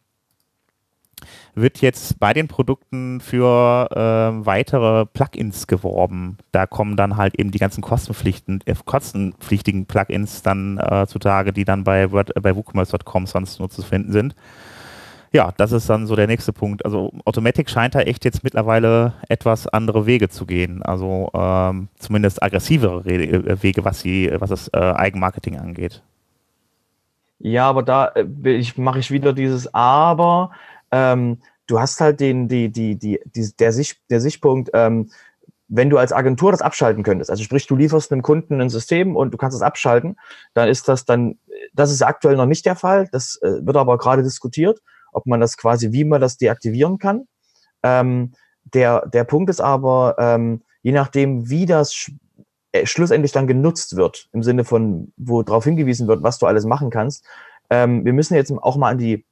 wird 1.61 1.81
jetzt 1.81 2.19
bei 2.19 2.33
den 2.33 2.49
Produkten 2.49 3.21
für 3.21 3.89
äh, 3.91 4.47
weitere 4.47 5.07
Plugins 5.07 5.67
geworben. 5.67 6.39
Da 6.53 6.67
kommen 6.67 6.97
dann 6.97 7.17
halt 7.17 7.39
eben 7.39 7.51
die 7.51 7.59
ganzen 7.59 7.83
kostenpflichtigen, 7.83 8.61
äh, 8.67 8.75
kostenpflichtigen 8.85 9.87
Plugins 9.87 10.43
dann 10.43 10.79
äh, 10.79 11.07
zutage, 11.07 11.53
die 11.53 11.65
dann 11.65 11.85
bei, 11.85 12.11
Word, 12.13 12.37
äh, 12.37 12.41
bei 12.41 12.55
WooCommerce.com 12.55 13.27
sonst 13.27 13.59
nur 13.59 13.71
zu 13.71 13.83
finden 13.83 14.13
sind. 14.13 14.35
Ja, 15.31 15.53
das 15.57 15.73
ist 15.73 15.91
dann 15.91 16.07
so 16.07 16.17
der 16.17 16.27
nächste 16.27 16.53
Punkt. 16.53 16.85
Also 16.85 17.13
Automatic 17.25 17.69
scheint 17.69 17.95
da 17.95 18.01
echt 18.01 18.25
jetzt 18.25 18.45
mittlerweile 18.45 19.13
etwas 19.29 19.67
andere 19.67 20.07
Wege 20.07 20.31
zu 20.31 20.47
gehen. 20.47 20.83
Also 20.83 21.31
ähm, 21.35 21.89
zumindest 21.99 22.43
aggressivere 22.43 23.07
äh, 23.09 23.63
Wege, 23.63 23.85
was, 23.85 24.01
sie, 24.01 24.31
was 24.39 24.51
das 24.51 24.69
äh, 24.69 24.79
Eigenmarketing 24.79 25.59
angeht. 25.59 26.03
Ja, 27.41 27.69
aber 27.69 27.83
da 27.83 28.13
mache 28.77 28.99
ich 28.99 29.11
wieder 29.11 29.33
dieses 29.33 29.73
Aber 29.73 30.51
ähm, 30.91 31.39
du 31.67 31.81
hast 31.81 32.01
halt 32.01 32.21
den, 32.21 32.49
die, 32.49 32.71
die, 32.71 32.97
die, 32.97 33.21
die, 33.25 33.53
der, 33.59 33.73
Sicht, 33.73 34.01
der 34.11 34.21
Sichtpunkt, 34.21 34.71
ähm, 34.75 35.11
wenn 35.69 35.91
du 35.91 35.99
als 35.99 36.13
Agentur 36.13 36.51
das 36.51 36.63
abschalten 36.63 37.03
könntest, 37.03 37.31
also 37.31 37.45
sprich, 37.45 37.67
du 37.67 37.77
lieferst 37.77 38.11
einem 38.11 38.23
Kunden 38.23 38.61
ein 38.61 38.71
System 38.71 39.17
und 39.17 39.33
du 39.33 39.37
kannst 39.37 39.55
es 39.55 39.63
abschalten, 39.63 40.17
dann 40.55 40.69
ist 40.69 40.89
das 40.89 41.05
dann, 41.05 41.39
das 41.75 41.91
ist 41.93 42.03
aktuell 42.03 42.37
noch 42.37 42.47
nicht 42.47 42.65
der 42.65 42.75
Fall. 42.75 43.09
Das 43.13 43.39
äh, 43.43 43.67
wird 43.67 43.77
aber 43.77 43.99
gerade 43.99 44.23
diskutiert, 44.23 44.81
ob 45.13 45.27
man 45.27 45.41
das 45.41 45.59
quasi, 45.59 45.93
wie 45.93 46.05
man 46.05 46.21
das 46.21 46.39
deaktivieren 46.39 46.99
kann. 46.99 47.29
Ähm, 47.83 48.33
der, 48.65 49.07
der 49.07 49.25
Punkt 49.25 49.51
ist 49.51 49.61
aber, 49.61 50.17
ähm, 50.19 50.63
je 50.83 50.93
nachdem, 50.93 51.51
wie 51.51 51.67
das 51.67 51.95
sch 51.95 52.13
äh, 52.73 52.87
schlussendlich 52.87 53.33
dann 53.33 53.47
genutzt 53.47 53.97
wird, 53.97 54.29
im 54.33 54.43
Sinne 54.43 54.65
von, 54.65 55.13
wo 55.17 55.43
darauf 55.43 55.65
hingewiesen 55.65 56.09
wird, 56.09 56.23
was 56.23 56.39
du 56.39 56.47
alles 56.47 56.65
machen 56.65 56.91
kannst, 56.91 57.25
ähm, 57.71 58.05
wir 58.05 58.13
müssen 58.13 58.35
jetzt 58.35 58.53
auch 58.53 58.77
mal 58.77 58.91
an 58.91 58.99
die 58.99 59.27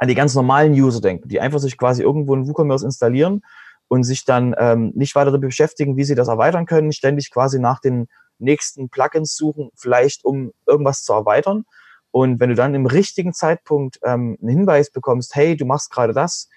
an 0.00 0.08
die 0.08 0.14
ganz 0.14 0.34
normalen 0.34 0.72
User 0.72 1.00
denken, 1.00 1.28
die 1.28 1.40
einfach 1.40 1.58
sich 1.58 1.76
quasi 1.76 2.02
irgendwo 2.02 2.34
in 2.34 2.48
WooCommerce 2.48 2.84
installieren 2.84 3.42
und 3.88 4.04
sich 4.04 4.24
dann 4.24 4.54
ähm, 4.58 4.92
nicht 4.94 5.14
weiter 5.14 5.30
damit 5.30 5.50
beschäftigen, 5.50 5.96
wie 5.96 6.04
sie 6.04 6.14
das 6.14 6.28
erweitern 6.28 6.64
können, 6.64 6.90
ständig 6.90 7.30
quasi 7.30 7.60
nach 7.60 7.80
den 7.80 8.08
nächsten 8.38 8.88
Plugins 8.88 9.36
suchen, 9.36 9.70
vielleicht 9.74 10.24
um 10.24 10.52
irgendwas 10.66 11.02
zu 11.02 11.12
erweitern. 11.12 11.64
Und 12.12 12.40
wenn 12.40 12.48
du 12.48 12.54
dann 12.54 12.74
im 12.74 12.86
richtigen 12.86 13.34
Zeitpunkt 13.34 14.00
ähm, 14.02 14.38
einen 14.40 14.48
Hinweis 14.48 14.90
bekommst, 14.90 15.36
hey, 15.36 15.54
du 15.54 15.66
machst 15.66 15.90
gerade 15.90 16.14
das, 16.14 16.48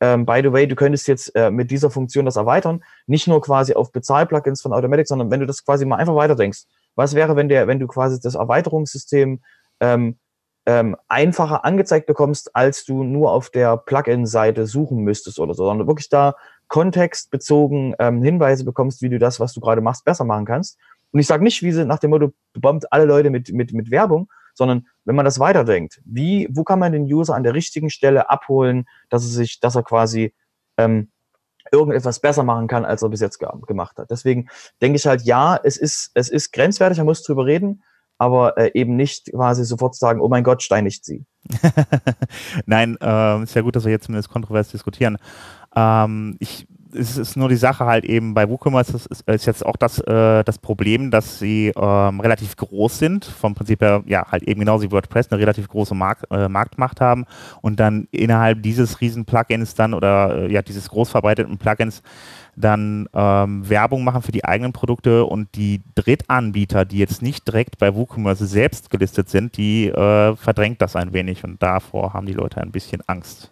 ähm, 0.00 0.24
by 0.24 0.40
the 0.42 0.52
way, 0.52 0.68
du 0.68 0.76
könntest 0.76 1.08
jetzt 1.08 1.34
äh, 1.34 1.50
mit 1.50 1.72
dieser 1.72 1.90
Funktion 1.90 2.24
das 2.24 2.36
erweitern, 2.36 2.84
nicht 3.06 3.26
nur 3.26 3.42
quasi 3.42 3.74
auf 3.74 3.90
Bezahl-Plugins 3.90 4.62
von 4.62 4.72
Automatic, 4.72 5.08
sondern 5.08 5.32
wenn 5.32 5.40
du 5.40 5.46
das 5.46 5.64
quasi 5.64 5.84
mal 5.84 5.96
einfach 5.96 6.14
weiterdenkst. 6.14 6.64
Was 6.94 7.14
wäre, 7.16 7.34
wenn 7.34 7.48
der, 7.48 7.66
wenn 7.66 7.80
du 7.80 7.88
quasi 7.88 8.20
das 8.20 8.36
Erweiterungssystem 8.36 9.40
ähm, 9.80 10.18
ähm, 10.66 10.96
einfacher 11.08 11.64
angezeigt 11.64 12.06
bekommst, 12.06 12.54
als 12.56 12.84
du 12.84 13.04
nur 13.04 13.32
auf 13.32 13.50
der 13.50 13.76
Plugin-Seite 13.76 14.66
suchen 14.66 14.98
müsstest 14.98 15.38
oder 15.38 15.54
so, 15.54 15.64
sondern 15.64 15.86
wirklich 15.86 16.08
da 16.08 16.34
kontextbezogen 16.68 17.94
ähm, 17.98 18.22
Hinweise 18.22 18.64
bekommst, 18.64 19.02
wie 19.02 19.10
du 19.10 19.18
das, 19.18 19.40
was 19.40 19.52
du 19.52 19.60
gerade 19.60 19.80
machst, 19.80 20.04
besser 20.04 20.24
machen 20.24 20.46
kannst. 20.46 20.78
Und 21.12 21.20
ich 21.20 21.26
sage 21.26 21.44
nicht, 21.44 21.62
wie 21.62 21.72
sie 21.72 21.84
nach 21.84 21.98
dem 21.98 22.10
Motto, 22.10 22.32
bombt 22.54 22.92
alle 22.92 23.04
Leute 23.04 23.30
mit, 23.30 23.52
mit, 23.52 23.72
mit 23.72 23.90
Werbung, 23.90 24.28
sondern 24.54 24.86
wenn 25.04 25.16
man 25.16 25.24
das 25.24 25.38
weiterdenkt, 25.38 26.00
wie, 26.04 26.48
wo 26.50 26.64
kann 26.64 26.78
man 26.78 26.92
den 26.92 27.04
User 27.04 27.34
an 27.34 27.42
der 27.42 27.54
richtigen 27.54 27.90
Stelle 27.90 28.30
abholen, 28.30 28.86
dass 29.10 29.22
er 29.24 29.30
sich, 29.30 29.60
dass 29.60 29.74
er 29.74 29.82
quasi 29.82 30.32
ähm, 30.78 31.10
irgendetwas 31.70 32.20
besser 32.20 32.42
machen 32.42 32.68
kann, 32.68 32.84
als 32.84 33.02
er 33.02 33.08
bis 33.08 33.20
jetzt 33.20 33.38
gemacht 33.38 33.98
hat. 33.98 34.10
Deswegen 34.10 34.48
denke 34.80 34.96
ich 34.96 35.06
halt, 35.06 35.22
ja, 35.22 35.58
es 35.62 35.76
ist, 35.76 36.10
es 36.14 36.28
ist 36.28 36.52
grenzwertig, 36.52 36.98
man 36.98 37.06
muss 37.06 37.22
drüber 37.22 37.46
reden, 37.46 37.82
aber 38.18 38.56
äh, 38.56 38.70
eben 38.74 38.96
nicht 38.96 39.30
quasi 39.32 39.64
sofort 39.64 39.94
sagen, 39.94 40.20
oh 40.20 40.28
mein 40.28 40.44
Gott, 40.44 40.62
steinigt 40.62 41.04
sie. 41.04 41.24
Nein, 42.66 42.96
äh, 43.00 43.42
ist 43.42 43.54
ja 43.54 43.62
gut, 43.62 43.76
dass 43.76 43.84
wir 43.84 43.92
jetzt 43.92 44.06
zumindest 44.06 44.30
kontrovers 44.30 44.70
diskutieren. 44.70 45.18
Ähm, 45.76 46.36
ich, 46.38 46.66
es 46.94 47.18
ist 47.18 47.36
nur 47.36 47.48
die 47.48 47.56
Sache 47.56 47.84
halt 47.84 48.04
eben 48.04 48.34
bei 48.34 48.48
WooCommerce 48.48 48.94
ist, 48.94 49.22
ist 49.28 49.46
jetzt 49.46 49.66
auch 49.66 49.76
das, 49.76 49.98
äh, 49.98 50.44
das 50.44 50.58
Problem, 50.58 51.10
dass 51.10 51.38
sie 51.38 51.72
ähm, 51.76 52.20
relativ 52.20 52.56
groß 52.56 52.98
sind, 52.98 53.24
vom 53.24 53.54
Prinzip 53.54 53.82
her, 53.82 54.02
ja, 54.06 54.30
halt 54.30 54.44
eben 54.44 54.60
genauso 54.60 54.84
wie 54.84 54.92
WordPress 54.92 55.30
eine 55.30 55.40
relativ 55.40 55.68
große 55.68 55.94
Mark 55.94 56.24
äh, 56.30 56.48
Marktmacht 56.48 57.00
haben 57.00 57.26
und 57.62 57.80
dann 57.80 58.06
innerhalb 58.12 58.62
dieses 58.62 59.00
riesen 59.00 59.24
Plugins 59.24 59.74
dann 59.74 59.92
oder 59.92 60.36
äh, 60.36 60.52
ja, 60.52 60.62
dieses 60.62 60.88
groß 60.88 61.10
verbreiteten 61.10 61.58
Plugins 61.58 62.02
dann 62.56 63.08
ähm, 63.14 63.68
Werbung 63.68 64.04
machen 64.04 64.22
für 64.22 64.32
die 64.32 64.44
eigenen 64.44 64.72
Produkte 64.72 65.24
und 65.24 65.54
die 65.54 65.82
Drittanbieter, 65.94 66.84
die 66.84 66.98
jetzt 66.98 67.22
nicht 67.22 67.46
direkt 67.46 67.78
bei 67.78 67.94
WooCommerce 67.94 68.46
selbst 68.46 68.90
gelistet 68.90 69.28
sind, 69.28 69.56
die 69.56 69.88
äh, 69.88 70.36
verdrängt 70.36 70.80
das 70.82 70.96
ein 70.96 71.12
wenig 71.12 71.44
und 71.44 71.62
davor 71.62 72.12
haben 72.12 72.26
die 72.26 72.32
Leute 72.32 72.60
ein 72.60 72.70
bisschen 72.70 73.02
Angst. 73.06 73.50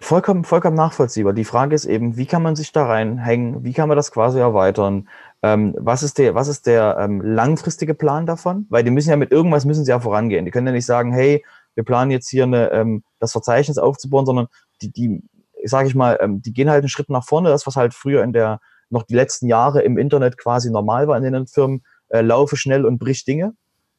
Vollkommen, 0.00 0.44
vollkommen 0.44 0.76
nachvollziehbar. 0.76 1.34
Die 1.34 1.44
Frage 1.44 1.74
ist 1.74 1.84
eben, 1.84 2.16
wie 2.16 2.24
kann 2.24 2.42
man 2.42 2.56
sich 2.56 2.72
da 2.72 2.86
reinhängen? 2.86 3.64
Wie 3.64 3.74
kann 3.74 3.88
man 3.88 3.96
das 3.96 4.10
quasi 4.10 4.38
erweitern? 4.38 5.08
Ähm, 5.42 5.74
was 5.78 6.02
ist 6.02 6.16
der, 6.16 6.34
was 6.34 6.48
ist 6.48 6.66
der 6.66 6.96
ähm, 6.98 7.20
langfristige 7.20 7.92
Plan 7.92 8.24
davon? 8.24 8.66
Weil 8.70 8.82
die 8.82 8.90
müssen 8.90 9.10
ja 9.10 9.16
mit 9.16 9.30
irgendwas 9.30 9.66
müssen 9.66 9.84
sie 9.84 9.90
ja 9.90 10.00
vorangehen. 10.00 10.46
Die 10.46 10.50
können 10.50 10.66
ja 10.66 10.72
nicht 10.72 10.86
sagen, 10.86 11.12
hey, 11.12 11.44
wir 11.74 11.84
planen 11.84 12.10
jetzt 12.10 12.30
hier 12.30 12.44
eine, 12.44 12.70
ähm, 12.70 13.02
das 13.18 13.32
Verzeichnis 13.32 13.76
aufzubauen, 13.76 14.24
sondern 14.24 14.46
die, 14.80 14.90
die, 14.90 15.22
sage 15.64 15.88
ich 15.88 15.94
mal, 15.94 16.18
ähm, 16.20 16.42
die 16.42 16.52
gehen 16.52 16.70
halt 16.70 16.82
einen 16.82 16.88
Schritt 16.88 17.08
nach 17.10 17.24
vorne. 17.24 17.48
Das, 17.48 17.66
was 17.66 17.76
halt 17.76 17.94
früher 17.94 18.22
in 18.22 18.32
der, 18.32 18.60
noch 18.90 19.02
die 19.02 19.14
letzten 19.14 19.46
Jahre 19.46 19.82
im 19.82 19.98
Internet 19.98 20.38
quasi 20.38 20.70
normal 20.70 21.08
war 21.08 21.16
in 21.16 21.32
den 21.32 21.46
Firmen, 21.46 21.82
äh, 22.08 22.20
laufe 22.20 22.56
schnell 22.56 22.84
und 22.84 22.98
brich 22.98 23.24
Dinge. 23.24 23.54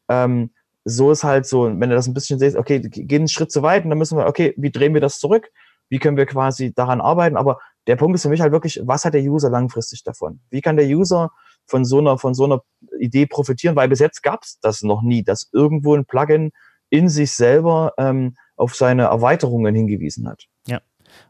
Ähm, 0.10 0.51
so 0.86 1.12
ist 1.12 1.24
halt 1.24 1.48
so, 1.48 1.65
wenn 1.65 1.89
du 1.89 1.95
das 1.95 2.07
ein 2.07 2.13
bisschen 2.13 2.38
siehst, 2.39 2.55
okay, 2.55 2.79
gehen 2.79 3.22
einen 3.22 3.27
Schritt 3.27 3.51
zu 3.51 3.63
weit 3.63 3.84
und 3.84 3.89
dann 3.89 3.98
müssen 3.98 4.17
wir, 4.17 4.27
okay, 4.27 4.53
wie 4.57 4.72
drehen 4.72 4.93
wir 4.93 5.01
das 5.01 5.19
zurück? 5.19 5.50
Wie 5.89 6.00
können 6.00 6.17
wir 6.17 6.25
quasi 6.25 6.74
daran 6.74 7.01
arbeiten? 7.01 7.38
Aber 7.38 7.60
der 7.88 7.95
Punkt 7.95 8.15
ist 8.15 8.22
für 8.22 8.29
mich 8.29 8.41
halt 8.41 8.51
wirklich, 8.51 8.79
was 8.84 9.05
hat 9.05 9.13
der 9.13 9.22
User 9.22 9.50
langfristig 9.50 10.03
davon? 10.03 10.39
Wie 10.50 10.62
kann 10.62 10.77
der 10.77 10.88
User 10.88 11.31
von 11.65 11.86
so 11.86 12.00
einer, 12.00 12.17
von 12.17 12.34
so 12.34 12.45
einer 12.45 12.62
Idee 13.00 13.25
profitieren? 13.25 13.75
Weil 13.75 13.89
bis 13.89 14.00
jetzt 14.00 14.22
gab 14.22 14.43
es 14.43 14.60
das 14.62 14.84
noch 14.84 15.01
nie, 15.01 15.24
dass 15.24 15.50
irgendwo 15.51 15.95
ein 15.95 16.05
Plugin 16.05 16.51
in 16.89 17.10
sich 17.10 17.31
selber 17.31 17.93
ähm, 17.98 18.36
auf 18.55 18.75
seine 18.75 19.03
Erweiterungen 19.03 19.74
hingewiesen 19.75 20.27
hat. 20.27 20.45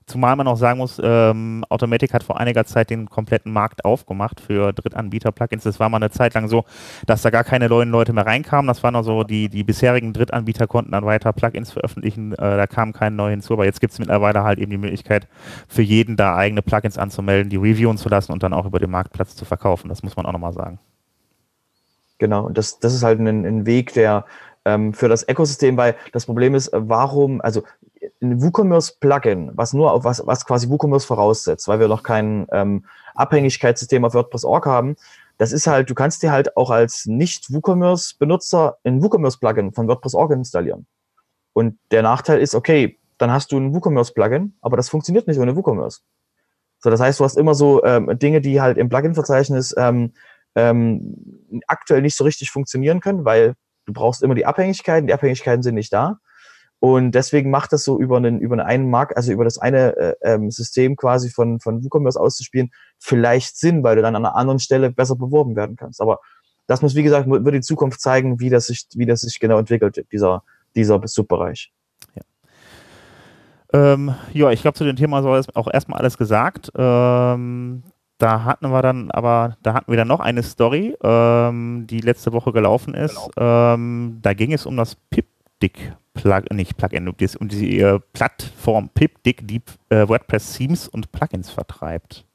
Zumal 0.05 0.35
man 0.35 0.47
auch 0.47 0.57
sagen 0.57 0.77
muss, 0.77 1.01
ähm, 1.03 1.65
Automatic 1.69 2.13
hat 2.13 2.23
vor 2.23 2.39
einiger 2.39 2.63
Zeit 2.65 2.91
den 2.91 3.09
kompletten 3.09 3.51
Markt 3.51 3.85
aufgemacht 3.85 4.39
für 4.39 4.71
Drittanbieter-Plugins. 4.71 5.63
Das 5.63 5.79
war 5.79 5.89
mal 5.89 5.97
eine 5.97 6.11
Zeit 6.11 6.35
lang 6.35 6.47
so, 6.47 6.63
dass 7.07 7.23
da 7.23 7.31
gar 7.31 7.43
keine 7.43 7.69
neuen 7.69 7.89
Leute 7.89 8.13
mehr 8.13 8.25
reinkamen. 8.25 8.67
Das 8.67 8.83
waren 8.83 8.93
noch 8.93 9.03
so, 9.03 9.23
die, 9.23 9.49
die 9.49 9.63
bisherigen 9.63 10.13
Drittanbieter 10.13 10.67
konnten 10.67 10.91
dann 10.91 11.05
weiter 11.05 11.33
Plugins 11.33 11.71
veröffentlichen. 11.71 12.33
Äh, 12.33 12.57
da 12.57 12.67
kam 12.67 12.93
kein 12.93 13.15
neu 13.15 13.31
hinzu. 13.31 13.53
Aber 13.53 13.65
jetzt 13.65 13.81
gibt 13.81 13.93
es 13.93 13.99
mittlerweile 13.99 14.43
halt 14.43 14.59
eben 14.59 14.69
die 14.69 14.77
Möglichkeit, 14.77 15.27
für 15.67 15.81
jeden 15.81 16.17
da 16.17 16.35
eigene 16.35 16.61
Plugins 16.61 16.99
anzumelden, 16.99 17.49
die 17.49 17.57
reviewen 17.57 17.97
zu 17.97 18.07
lassen 18.07 18.31
und 18.31 18.43
dann 18.43 18.53
auch 18.53 18.65
über 18.65 18.79
den 18.79 18.91
Marktplatz 18.91 19.35
zu 19.35 19.45
verkaufen. 19.45 19.89
Das 19.89 20.03
muss 20.03 20.15
man 20.15 20.27
auch 20.27 20.33
nochmal 20.33 20.53
sagen. 20.53 20.77
Genau, 22.19 22.45
und 22.45 22.57
das, 22.57 22.79
das 22.79 22.93
ist 22.93 23.03
halt 23.03 23.19
ein, 23.19 23.45
ein 23.45 23.65
Weg, 23.65 23.93
der 23.93 24.25
ähm, 24.65 24.93
für 24.93 25.07
das 25.07 25.27
Ökosystem, 25.27 25.77
weil 25.77 25.95
das 26.11 26.25
Problem 26.25 26.55
ist, 26.55 26.69
warum, 26.73 27.41
also 27.41 27.63
ein 28.25 28.41
WooCommerce-Plugin, 28.41 29.51
was 29.53 29.73
nur 29.73 29.91
auf 29.91 30.03
was, 30.03 30.25
was 30.25 30.45
quasi 30.45 30.69
WooCommerce 30.69 31.05
voraussetzt, 31.05 31.67
weil 31.67 31.79
wir 31.79 31.87
noch 31.87 32.03
kein 32.03 32.47
ähm, 32.51 32.85
Abhängigkeitssystem 33.15 34.03
auf 34.03 34.13
WordPress.org 34.13 34.65
haben, 34.65 34.95
das 35.37 35.51
ist 35.51 35.67
halt, 35.67 35.89
du 35.89 35.95
kannst 35.95 36.23
dir 36.23 36.31
halt 36.31 36.55
auch 36.55 36.69
als 36.69 37.05
Nicht-WooCommerce-Benutzer 37.05 38.77
ein 38.83 39.01
WooCommerce-Plugin 39.01 39.73
von 39.73 39.87
WordPress.org 39.87 40.31
installieren. 40.31 40.87
Und 41.53 41.77
der 41.91 42.01
Nachteil 42.03 42.39
ist, 42.39 42.55
okay, 42.55 42.99
dann 43.17 43.31
hast 43.31 43.51
du 43.51 43.57
ein 43.57 43.73
WooCommerce-Plugin, 43.73 44.55
aber 44.61 44.77
das 44.77 44.89
funktioniert 44.89 45.27
nicht 45.27 45.39
ohne 45.39 45.55
WooCommerce. 45.55 46.01
So, 46.79 46.89
das 46.89 46.99
heißt, 46.99 47.19
du 47.19 47.23
hast 47.23 47.37
immer 47.37 47.55
so 47.55 47.83
ähm, 47.83 48.17
Dinge, 48.19 48.41
die 48.41 48.61
halt 48.61 48.77
im 48.77 48.89
Plugin-Verzeichnis 48.89 49.73
ähm, 49.77 50.13
ähm, 50.55 51.61
aktuell 51.67 52.01
nicht 52.01 52.15
so 52.15 52.23
richtig 52.23 52.51
funktionieren 52.51 52.99
können, 52.99 53.25
weil 53.25 53.55
du 53.85 53.93
brauchst 53.93 54.23
immer 54.23 54.35
die 54.35 54.45
Abhängigkeiten, 54.45 55.07
die 55.07 55.13
Abhängigkeiten 55.13 55.63
sind 55.63 55.75
nicht 55.75 55.91
da. 55.91 56.19
Und 56.79 57.11
deswegen 57.11 57.49
macht 57.49 57.73
das 57.73 57.83
so 57.83 57.99
über 57.99 58.17
einen, 58.17 58.39
über 58.39 58.63
einen 58.63 58.89
Markt, 58.89 59.17
also 59.17 59.31
über 59.31 59.43
das 59.43 59.57
eine 59.57 59.95
äh, 59.97 60.15
ähm, 60.21 60.51
System 60.51 60.95
quasi 60.95 61.29
von, 61.29 61.59
von 61.59 61.83
WooCommerce 61.83 62.19
auszuspielen, 62.19 62.71
vielleicht 62.99 63.57
Sinn, 63.57 63.83
weil 63.83 63.95
du 63.95 64.01
dann 64.01 64.15
an 64.15 64.25
einer 64.25 64.35
anderen 64.35 64.59
Stelle 64.59 64.91
besser 64.91 65.15
beworben 65.15 65.55
werden 65.55 65.77
kannst. 65.77 66.01
Aber 66.01 66.19
das 66.67 66.81
muss, 66.81 66.95
wie 66.95 67.03
gesagt, 67.03 67.29
wird 67.29 67.55
die 67.55 67.61
Zukunft 67.61 68.01
zeigen, 68.01 68.39
wie 68.39 68.49
das 68.49 68.67
sich, 68.67 68.85
wie 68.95 69.05
das 69.05 69.21
sich 69.21 69.39
genau 69.39 69.57
entwickelt, 69.57 70.05
dieser, 70.11 70.43
dieser 70.75 70.99
Subbereich. 71.07 71.71
Ja. 72.15 72.21
Ähm, 73.73 74.15
ja, 74.33 74.51
ich 74.51 74.61
glaube, 74.61 74.77
zu 74.77 74.83
dem 74.83 74.95
Thema 74.95 75.21
soll 75.21 75.41
auch 75.53 75.71
erstmal 75.71 75.99
alles 75.99 76.17
gesagt. 76.17 76.71
Ähm, 76.75 77.83
da 78.17 78.43
hatten 78.45 78.69
wir 78.69 78.81
dann 78.81 79.11
aber, 79.11 79.57
da 79.61 79.73
hatten 79.73 79.91
wir 79.91 79.97
dann 79.97 80.07
noch 80.07 80.21
eine 80.21 80.41
Story, 80.43 80.95
ähm, 81.03 81.85
die 81.87 81.99
letzte 81.99 82.31
Woche 82.31 82.53
gelaufen 82.53 82.93
ist. 82.93 83.15
Genau. 83.35 83.73
Ähm, 83.73 84.19
da 84.21 84.33
ging 84.33 84.53
es 84.53 84.65
um 84.65 84.77
das 84.77 84.95
PipDick 85.59 85.93
Plug, 86.13 86.43
nicht 86.53 86.77
Plugin, 86.77 87.07
um, 87.07 87.15
um 87.39 87.47
die 87.49 87.79
äh, 87.79 87.99
Plattform 88.13 88.89
PipDick, 88.89 89.47
die 89.47 89.61
äh, 89.89 90.07
WordPress-Themes 90.07 90.87
und 90.87 91.11
Plugins 91.11 91.49
vertreibt. 91.49 92.25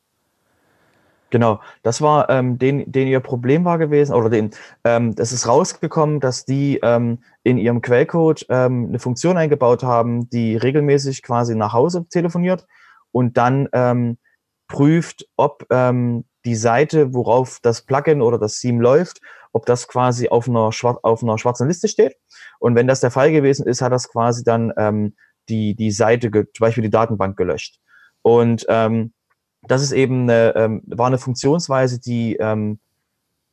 Genau, 1.31 1.61
das 1.83 2.03
war 2.03 2.29
ähm, 2.29 2.59
den, 2.59 2.91
den 2.91 3.07
ihr 3.07 3.21
Problem 3.21 3.65
war 3.65 3.79
gewesen, 3.79 4.15
oder 4.15 4.29
den, 4.29 4.51
ähm, 4.85 5.15
es 5.17 5.33
ist 5.33 5.47
rausgekommen, 5.47 6.21
dass 6.21 6.45
die 6.45 6.81
ähm, 6.83 7.19
in 7.45 7.57
ihrem 7.57 7.81
Quellcode 7.81 8.45
ähm, 8.49 8.87
eine 8.89 8.99
Funktion 8.99 9.37
eingebaut 9.37 9.83
haben, 9.83 10.29
die 10.29 10.57
regelmäßig 10.57 11.23
quasi 11.23 11.55
nach 11.55 11.73
Hause 11.73 12.05
telefoniert 12.11 12.67
und 13.13 13.37
dann 13.37 13.69
ähm, 13.73 14.19
prüft, 14.67 15.27
ob 15.37 15.67
ähm, 15.71 16.25
die 16.45 16.57
Seite, 16.57 17.15
worauf 17.15 17.61
das 17.63 17.83
Plugin 17.83 18.23
oder 18.23 18.39
das 18.39 18.59
Theme 18.59 18.83
läuft, 18.83 19.21
ob 19.53 19.67
das 19.67 19.89
quasi 19.89 20.29
auf 20.29 20.49
einer, 20.49 20.71
auf 21.03 21.23
einer 21.23 21.39
schwarzen 21.39 21.69
Liste 21.69 21.89
steht. 21.89 22.17
Und 22.59 22.75
wenn 22.75 22.87
das 22.87 23.01
der 23.01 23.11
Fall 23.11 23.33
gewesen 23.33 23.67
ist, 23.67 23.83
hat 23.83 23.93
das 23.93 24.09
quasi 24.09 24.45
dann 24.45 24.73
ähm, 24.77 25.15
die, 25.49 25.75
die 25.75 25.91
Seite, 25.91 26.31
zum 26.31 26.47
Beispiel 26.61 26.83
die 26.83 26.91
Datenbank 26.91 27.37
gelöscht. 27.37 27.81
Und 28.23 28.67
ähm, 28.69 29.13
das 29.63 29.83
ist 29.83 29.93
eben 29.93 30.23
eine, 30.23 30.55
ähm, 30.57 30.83
war 30.87 31.07
eine 31.07 31.19
Funktionsweise, 31.19 32.01
die, 32.01 32.37
ähm, 32.37 32.79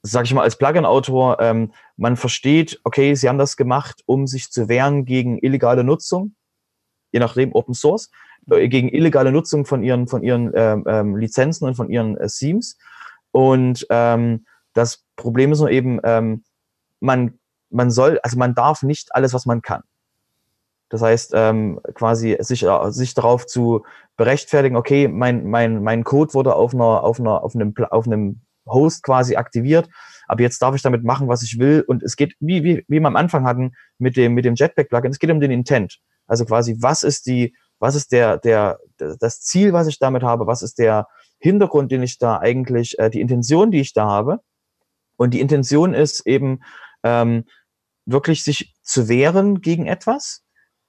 sag 0.04 0.26
ich 0.26 0.34
mal, 0.34 0.44
als 0.44 0.58
Plugin-Autor, 0.58 1.40
ähm, 1.42 1.74
man 1.98 2.16
versteht, 2.16 2.80
okay, 2.84 3.16
sie 3.16 3.28
haben 3.28 3.38
das 3.38 3.58
gemacht, 3.58 4.04
um 4.06 4.28
sich 4.28 4.52
zu 4.52 4.70
wehren 4.70 5.06
gegen 5.06 5.38
illegale 5.40 5.84
Nutzung, 5.84 6.36
je 7.12 7.20
nachdem 7.20 7.54
Open 7.54 7.74
Source, 7.74 8.10
äh, 8.50 8.68
gegen 8.70 8.90
illegale 8.90 9.32
Nutzung 9.32 9.66
von 9.66 9.84
ihren, 9.84 10.08
von 10.08 10.24
ihren 10.24 10.52
ähm, 10.56 10.86
ähm, 10.88 11.18
Lizenzen 11.18 11.68
und 11.68 11.76
von 11.76 11.90
ihren 11.90 12.18
äh, 12.18 12.28
Themes. 12.28 12.78
Und 13.32 13.86
ähm, 13.90 14.46
das 14.78 15.04
Problem 15.16 15.52
ist 15.52 15.60
nur 15.60 15.72
eben, 15.72 16.00
ähm, 16.04 16.44
man, 17.00 17.40
man 17.70 17.90
soll, 17.92 18.20
also 18.24 18.38
man 18.38 18.54
darf 18.54 18.84
nicht 18.84 19.14
alles, 19.16 19.34
was 19.34 19.46
man 19.46 19.62
kann. 19.62 19.82
Das 20.90 21.02
heißt, 21.02 21.32
ähm, 21.36 21.82
quasi 21.96 22.38
sich, 22.40 22.64
äh, 22.64 22.92
sich 22.92 23.14
darauf 23.14 23.46
zu 23.46 23.84
berechtfertigen, 24.16 24.78
okay, 24.78 25.08
mein, 25.08 25.46
mein, 25.46 25.84
mein 25.84 26.04
Code 26.04 26.34
wurde 26.34 26.56
auf 26.56 26.74
einer, 26.74 27.04
auf 27.04 27.20
einer, 27.20 27.44
auf 27.44 27.56
einem, 27.56 27.74
auf 27.90 28.08
einem 28.08 28.42
Host 28.68 29.04
quasi 29.04 29.36
aktiviert, 29.36 29.90
aber 30.28 30.42
jetzt 30.42 30.62
darf 30.62 30.76
ich 30.76 30.82
damit 30.82 31.04
machen, 31.04 31.28
was 31.28 31.44
ich 31.44 31.60
will. 31.60 31.84
Und 31.86 32.04
es 32.04 32.16
geht, 32.16 32.36
wie, 32.40 32.64
wie, 32.64 32.86
wie 32.88 33.00
wir 33.00 33.08
am 33.08 33.16
Anfang 33.16 33.46
hatten 33.46 33.74
mit 33.98 34.16
dem, 34.16 34.34
mit 34.34 34.46
dem 34.46 34.56
Jetpack-Plugin, 34.56 35.12
es 35.12 35.20
geht 35.20 35.32
um 35.32 35.40
den 35.40 35.52
Intent. 35.52 36.00
Also 36.28 36.46
quasi, 36.46 36.78
was 36.80 37.04
ist 37.04 37.26
die, 37.26 37.56
was 37.80 37.96
ist 37.96 38.12
der, 38.12 38.38
der, 38.38 38.80
das 38.98 39.42
Ziel, 39.42 39.74
was 39.74 39.88
ich 39.88 40.00
damit 40.00 40.24
habe, 40.24 40.48
was 40.48 40.62
ist 40.62 40.78
der 40.80 41.08
Hintergrund, 41.40 41.92
den 41.92 42.04
ich 42.04 42.18
da 42.18 42.38
eigentlich, 42.38 42.98
äh, 43.00 43.10
die 43.10 43.22
Intention, 43.22 43.72
die 43.72 43.80
ich 43.80 43.94
da 43.94 44.06
habe. 44.06 44.40
Und 45.18 45.34
die 45.34 45.42
Intention 45.42 45.94
ist 45.94 46.26
eben 46.26 46.62
ähm, 47.04 47.46
wirklich 48.06 48.44
sich 48.44 48.76
zu 48.82 49.10
wehren 49.10 49.62
gegen 49.62 49.88
etwas 49.88 50.44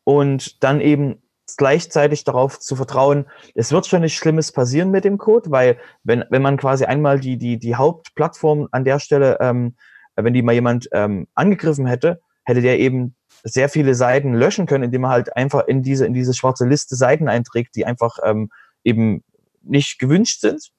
und 0.05 0.63
dann 0.63 0.81
eben 0.81 1.23
gleichzeitig 1.57 2.25
darauf 2.25 2.61
zu 2.61 2.77
vertrauen, 2.77 3.27
es 3.55 3.73
wird 3.73 3.87
schon 3.87 4.03
nichts 4.03 4.19
Schlimmes 4.19 4.53
passieren 4.53 4.91
mit 4.91 5.05
dem 5.05 5.19
Code, 5.19 5.51
weil 5.51 5.79
wenn, 6.05 6.25
wenn 6.31 6.43
man 6.43 6.57
quasi 6.57 6.85
einmal 6.85 7.19
die, 7.19 7.39
die, 7.39 7.59
die 7.59 7.75
Hauptplattform 7.75 8.69
an 8.71 8.85
der 8.85 9.01
Stelle, 9.01 9.39
ähm, 9.41 9.77
wenn 10.15 10.35
die 10.35 10.43
mal 10.43 10.53
jemand 10.53 10.89
ähm, 10.93 11.27
angegriffen 11.35 11.87
hätte, 11.87 12.21
hätte 12.45 12.61
der 12.61 12.79
eben 12.79 13.17
sehr 13.45 13.69
viele 13.69 13.95
Seiten 13.95 14.35
löschen 14.35 14.67
können, 14.67 14.85
indem 14.85 15.05
er 15.05 15.11
halt 15.11 15.37
einfach 15.37 15.67
in 15.67 15.83
diese, 15.83 16.07
in 16.07 16.13
diese 16.13 16.35
schwarze 16.35 16.67
Liste 16.67 16.97
Seiten 16.97 17.29
einträgt, 17.29 17.77
die 17.77 17.87
einfach 17.87 18.19
ähm, 18.25 18.51
eben 18.85 19.25
nicht 19.63 19.99
gewünscht 19.99 20.41
sind. 20.41 20.71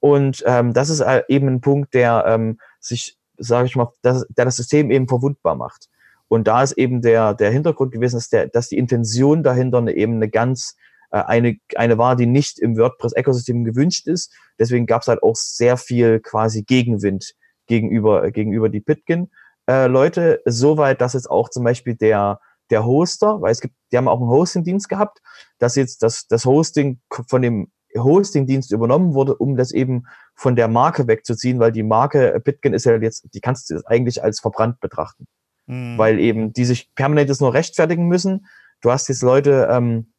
Und 0.00 0.42
ähm, 0.46 0.72
das 0.72 0.90
ist 0.90 1.00
äh, 1.00 1.22
eben 1.28 1.48
ein 1.48 1.60
Punkt, 1.60 1.94
der 1.94 2.24
ähm, 2.26 2.58
sich, 2.80 3.16
sage 3.36 3.66
ich 3.66 3.76
mal, 3.76 3.92
das, 4.02 4.26
der 4.28 4.44
das 4.44 4.56
System 4.56 4.90
eben 4.90 5.08
verwundbar 5.08 5.54
macht. 5.54 5.88
Und 6.28 6.46
da 6.46 6.62
ist 6.62 6.72
eben 6.72 7.00
der, 7.00 7.34
der 7.34 7.50
Hintergrund 7.50 7.92
gewesen, 7.92 8.16
dass, 8.16 8.28
der, 8.28 8.48
dass 8.48 8.68
die 8.68 8.78
Intention 8.78 9.42
dahinter 9.42 9.86
eben 9.88 10.16
eine 10.16 10.28
ganz, 10.28 10.76
äh, 11.10 11.22
eine, 11.22 11.56
eine 11.74 11.96
war, 11.98 12.16
die 12.16 12.26
nicht 12.26 12.58
im 12.58 12.76
WordPress-Ökosystem 12.76 13.64
gewünscht 13.64 14.06
ist. 14.06 14.34
Deswegen 14.58 14.86
gab 14.86 15.02
es 15.02 15.08
halt 15.08 15.22
auch 15.22 15.36
sehr 15.36 15.76
viel 15.76 16.20
quasi 16.20 16.62
Gegenwind 16.62 17.34
gegenüber, 17.66 18.30
gegenüber 18.30 18.68
die 18.68 18.80
Pitkin 18.80 19.30
äh, 19.68 20.38
soweit, 20.46 21.00
dass 21.00 21.12
jetzt 21.12 21.30
auch 21.30 21.50
zum 21.50 21.64
Beispiel 21.64 21.94
der, 21.94 22.40
der 22.70 22.84
Hoster, 22.84 23.40
weil 23.40 23.52
es 23.52 23.60
gibt, 23.60 23.74
die 23.92 23.96
haben 23.96 24.08
auch 24.08 24.20
einen 24.20 24.30
Hosting-Dienst 24.30 24.88
gehabt, 24.88 25.20
dass 25.58 25.76
jetzt 25.76 26.02
das, 26.02 26.26
das 26.26 26.44
Hosting 26.44 27.00
von 27.28 27.42
dem 27.42 27.70
Hosting-Dienst 28.04 28.72
übernommen 28.72 29.14
wurde, 29.14 29.34
um 29.36 29.56
das 29.56 29.72
eben 29.72 30.06
von 30.34 30.56
der 30.56 30.68
Marke 30.68 31.06
wegzuziehen, 31.06 31.58
weil 31.58 31.72
die 31.72 31.82
Marke 31.82 32.40
Bitcoin 32.44 32.74
ist 32.74 32.84
ja 32.84 32.96
jetzt, 32.96 33.26
die 33.34 33.40
kannst 33.40 33.70
du 33.70 33.80
eigentlich 33.86 34.22
als 34.22 34.40
verbrannt 34.40 34.80
betrachten. 34.80 35.26
Mhm. 35.66 35.98
Weil 35.98 36.18
eben 36.18 36.52
die 36.52 36.64
sich 36.64 36.94
permanent 36.94 37.40
nur 37.40 37.54
rechtfertigen 37.54 38.06
müssen. 38.06 38.46
Du 38.80 38.90
hast 38.90 39.08
jetzt 39.08 39.22
Leute, 39.22 39.68
ähm, 39.70 40.12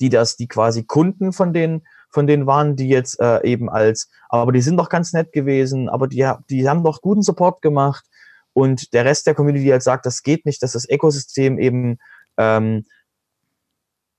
die 0.00 0.08
das, 0.08 0.36
die 0.36 0.48
quasi 0.48 0.84
Kunden 0.84 1.32
von 1.32 1.52
den 1.52 1.82
von 2.16 2.26
denen 2.26 2.46
waren, 2.46 2.76
die 2.76 2.88
jetzt 2.88 3.20
äh, 3.20 3.42
eben 3.44 3.68
als, 3.68 4.08
aber 4.28 4.52
die 4.52 4.62
sind 4.62 4.78
doch 4.78 4.88
ganz 4.88 5.12
nett 5.12 5.32
gewesen, 5.32 5.88
aber 5.88 6.08
die, 6.08 6.26
die 6.48 6.68
haben 6.68 6.82
doch 6.82 7.02
guten 7.02 7.22
Support 7.22 7.62
gemacht. 7.62 8.06
Und 8.52 8.94
der 8.94 9.04
Rest 9.04 9.26
der 9.26 9.34
Community 9.34 9.68
halt 9.68 9.82
sagt, 9.82 10.06
das 10.06 10.22
geht 10.22 10.46
nicht, 10.46 10.62
dass 10.62 10.72
das 10.72 10.88
Ökosystem 10.88 11.58
eben, 11.58 11.98
ähm, 12.38 12.86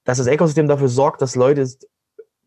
dass 0.03 0.19
das 0.19 0.27
Ökosystem 0.27 0.67
dafür 0.67 0.89
sorgt, 0.89 1.23
dass 1.23 1.35
Leute 1.35 1.67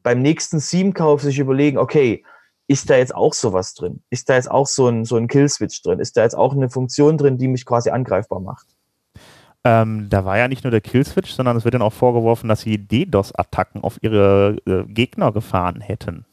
beim 0.02 0.20
nächsten 0.20 0.60
Theme-Kauf 0.60 1.22
sich 1.22 1.38
überlegen, 1.38 1.78
okay, 1.78 2.24
ist 2.66 2.88
da 2.88 2.96
jetzt 2.96 3.14
auch 3.14 3.34
sowas 3.34 3.74
drin? 3.74 4.02
Ist 4.10 4.28
da 4.28 4.34
jetzt 4.34 4.50
auch 4.50 4.66
so 4.66 4.88
ein, 4.88 5.04
so 5.04 5.16
ein 5.16 5.26
Kill-Switch 5.26 5.82
drin? 5.82 5.98
Ist 5.98 6.16
da 6.16 6.22
jetzt 6.22 6.36
auch 6.36 6.54
eine 6.54 6.70
Funktion 6.70 7.18
drin, 7.18 7.36
die 7.36 7.48
mich 7.48 7.66
quasi 7.66 7.90
angreifbar 7.90 8.40
macht? 8.40 8.66
Ähm, 9.62 10.06
da 10.08 10.24
war 10.24 10.38
ja 10.38 10.48
nicht 10.48 10.64
nur 10.64 10.70
der 10.70 10.80
Killswitch, 10.80 11.32
sondern 11.32 11.56
es 11.56 11.64
wird 11.64 11.74
dann 11.74 11.82
auch 11.82 11.92
vorgeworfen, 11.92 12.48
dass 12.48 12.62
sie 12.62 12.78
DDoS-Attacken 12.78 13.82
auf 13.82 13.98
ihre 14.02 14.56
äh, 14.66 14.84
Gegner 14.84 15.32
gefahren 15.32 15.82
hätten. 15.82 16.24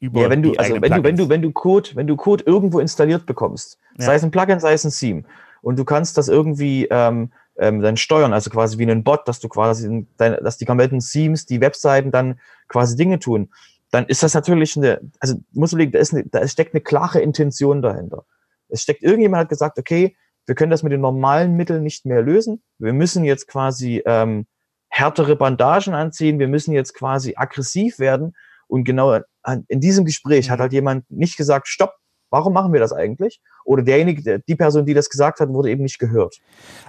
ja, 0.00 0.30
wenn 0.30 0.42
du, 0.42 0.52
also 0.54 0.80
wenn 0.80 0.92
du, 0.92 1.02
wenn 1.02 1.16
du, 1.16 1.28
wenn 1.28 1.42
du 1.42 1.50
Code, 1.50 1.90
wenn 1.94 2.06
du 2.06 2.14
Code 2.14 2.44
irgendwo 2.44 2.78
installiert 2.78 3.26
bekommst, 3.26 3.78
ja. 3.98 4.06
sei 4.06 4.14
es 4.14 4.22
ein 4.22 4.30
Plugin, 4.30 4.60
sei 4.60 4.74
es 4.74 4.84
ein 4.84 4.92
Theme, 4.92 5.24
und 5.60 5.76
du 5.76 5.84
kannst 5.84 6.16
das 6.18 6.28
irgendwie 6.28 6.86
ähm, 6.88 7.32
ähm, 7.58 7.80
dann 7.80 7.96
steuern, 7.96 8.32
also 8.32 8.50
quasi 8.50 8.78
wie 8.78 8.90
ein 8.90 9.04
Bot, 9.04 9.26
dass 9.26 9.40
du 9.40 9.48
quasi, 9.48 10.06
dein, 10.16 10.42
dass 10.42 10.58
die 10.58 10.64
kompletten 10.64 11.00
Themes, 11.00 11.46
die 11.46 11.60
Webseiten 11.60 12.10
dann 12.10 12.40
quasi 12.68 12.96
Dinge 12.96 13.18
tun 13.18 13.50
dann 13.90 14.06
ist 14.06 14.22
das 14.22 14.34
natürlich 14.34 14.76
eine, 14.76 15.00
also 15.20 15.36
muss 15.52 15.72
man 15.72 15.90
da, 15.90 15.98
ist 15.98 16.12
eine, 16.12 16.24
da 16.24 16.46
steckt 16.46 16.74
eine 16.74 16.82
klare 16.82 17.20
Intention 17.20 17.82
dahinter. 17.82 18.24
Es 18.68 18.82
steckt, 18.82 19.02
irgendjemand 19.02 19.42
hat 19.42 19.48
gesagt, 19.48 19.78
okay, 19.78 20.16
wir 20.46 20.54
können 20.54 20.70
das 20.70 20.82
mit 20.82 20.92
den 20.92 21.00
normalen 21.00 21.54
Mitteln 21.56 21.82
nicht 21.82 22.06
mehr 22.06 22.22
lösen. 22.22 22.62
Wir 22.78 22.92
müssen 22.92 23.24
jetzt 23.24 23.48
quasi 23.48 24.02
ähm, 24.04 24.46
härtere 24.88 25.36
Bandagen 25.36 25.94
anziehen, 25.94 26.38
wir 26.38 26.48
müssen 26.48 26.72
jetzt 26.72 26.94
quasi 26.94 27.34
aggressiv 27.36 27.98
werden. 27.98 28.34
Und 28.66 28.84
genau 28.84 29.20
in 29.68 29.80
diesem 29.80 30.04
Gespräch 30.04 30.50
hat 30.50 30.58
mhm. 30.58 30.62
halt 30.62 30.72
jemand 30.72 31.10
nicht 31.10 31.36
gesagt, 31.36 31.68
stopp, 31.68 31.94
Warum 32.30 32.52
machen 32.52 32.72
wir 32.72 32.80
das 32.80 32.92
eigentlich? 32.92 33.40
Oder 33.64 33.82
derjenige, 33.82 34.40
die 34.40 34.54
Person, 34.54 34.86
die 34.86 34.94
das 34.94 35.08
gesagt 35.08 35.40
hat, 35.40 35.48
wurde 35.48 35.70
eben 35.70 35.82
nicht 35.82 35.98
gehört. 35.98 36.36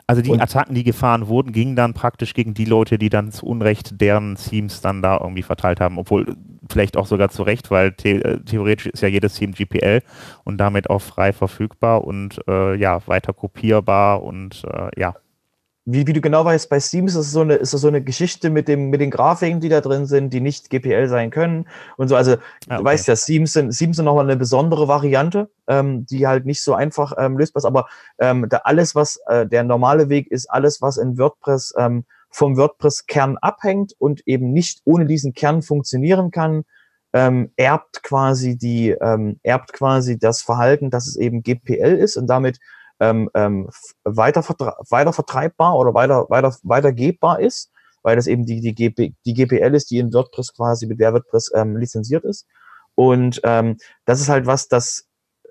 Also 0.08 0.22
die 0.22 0.32
und 0.32 0.42
Attacken, 0.42 0.76
die 0.76 0.84
gefahren 0.84 1.28
wurden, 1.28 1.52
gingen 1.52 1.76
dann 1.76 1.94
praktisch 1.94 2.34
gegen 2.34 2.54
die 2.54 2.66
Leute, 2.66 2.98
die 2.98 3.10
dann 3.10 3.32
zu 3.32 3.46
Unrecht 3.46 4.00
deren 4.02 4.36
Teams 4.36 4.82
dann 4.82 5.02
da 5.02 5.20
irgendwie 5.20 5.44
verteilt 5.44 5.80
haben, 5.80 5.98
obwohl 5.98 6.36
vielleicht 6.70 6.98
auch 6.98 7.08
sogar 7.08 7.30
zu 7.30 7.44
Recht, 7.44 7.72
weil 7.72 7.94
the 8.02 8.12
äh, 8.12 8.40
theoretisch 8.44 8.88
ist 8.88 9.02
ja 9.02 9.08
jedes 9.08 9.36
Team 9.36 9.54
GPL 9.54 10.02
und 10.44 10.58
damit 10.58 10.90
auch 10.90 11.02
frei 11.02 11.34
verfügbar 11.34 12.04
und 12.04 12.40
äh, 12.48 12.76
ja, 12.76 13.06
weiter 13.08 13.34
kopierbar 13.34 14.24
und 14.24 14.64
äh, 14.66 15.00
ja 15.00 15.16
wie, 15.92 16.06
wie 16.06 16.14
du 16.14 16.22
genau 16.22 16.46
weißt, 16.46 16.70
bei 16.70 16.80
Steam 16.80 17.08
ist 17.08 17.16
das 17.16 17.32
so 17.32 17.42
eine, 17.42 17.56
ist 17.56 17.74
das 17.74 17.82
so 17.82 17.88
eine 17.88 18.04
Geschichte 18.04 18.50
mit, 18.50 18.68
dem, 18.68 18.90
mit 18.90 19.02
den 19.02 19.10
Grafiken, 19.10 19.60
die 19.60 19.70
da 19.70 19.82
drin 19.82 20.06
sind, 20.06 20.32
die 20.32 20.42
nicht 20.42 20.70
GPL 20.70 21.08
sein 21.08 21.32
können 21.32 21.68
und 21.98 22.08
so. 22.10 22.16
Also, 22.16 22.34
ah, 22.34 22.38
okay. 22.68 22.78
du 22.78 22.84
weißt 22.84 23.08
ja, 23.08 23.16
Steams 23.16 23.54
sind, 23.54 23.74
Steams 23.74 23.96
sind 23.96 24.06
nochmal 24.06 24.26
eine 24.26 24.38
besondere 24.38 24.88
Variante, 24.88 25.50
ähm, 25.68 26.06
die 26.06 26.28
halt 26.28 26.46
nicht 26.46 26.62
so 26.62 26.74
einfach 26.74 27.14
ähm, 27.18 27.38
lösbar 27.38 27.62
ist. 27.62 27.66
Aber 27.66 27.88
ähm, 28.20 28.48
da 28.50 28.58
alles, 28.66 28.94
was 28.94 29.20
äh, 29.28 29.48
der 29.48 29.64
normale 29.64 30.10
Weg 30.10 30.32
ist, 30.32 30.50
alles, 30.50 30.82
was 30.82 30.98
in 30.98 31.18
WordPress 31.18 31.74
ähm, 31.78 32.06
vom 32.30 32.58
WordPress-Kern 32.58 33.38
abhängt 33.38 33.94
und 33.98 34.22
eben 34.28 34.52
nicht 34.52 34.82
ohne 34.86 35.06
diesen 35.06 35.34
Kern 35.34 35.64
funktionieren 35.64 36.30
kann, 36.30 36.64
ähm, 37.14 37.52
erbt 37.56 38.04
quasi 38.04 38.58
die, 38.58 38.90
ähm, 38.90 39.40
erbt 39.42 39.74
quasi 39.74 40.20
das 40.20 40.44
Verhalten, 40.44 40.92
dass 40.92 41.08
es 41.08 41.16
eben 41.16 41.42
GPL 41.42 41.96
ist 41.96 42.18
und 42.18 42.28
damit 42.28 42.60
ähm, 43.00 43.30
ähm, 43.34 43.70
weiter, 44.04 44.44
weiter 44.90 45.14
vertreibbar 45.14 45.78
oder 45.78 45.94
weiter, 45.94 46.30
weiter, 46.30 46.56
weitergebbar 46.64 47.40
ist, 47.40 47.72
weil 48.04 48.16
das 48.16 48.28
eben 48.28 48.46
die, 48.46 48.62
die, 48.62 48.74
GP, 48.74 49.14
die 49.26 49.34
GPL 49.34 49.76
ist, 49.76 49.92
die 49.92 50.00
in 50.00 50.14
WordPress 50.14 50.54
quasi 50.54 50.88
mit 50.88 51.00
der 51.00 51.14
WordPress 51.14 51.52
ähm, 51.56 51.78
lizenziert 51.78 52.24
ist. 52.26 52.46
Und 52.96 53.40
ähm, 53.44 53.78
das 54.06 54.20
ist 54.20 54.30
halt 54.30 54.46
was, 54.46 54.68
das 54.68 55.08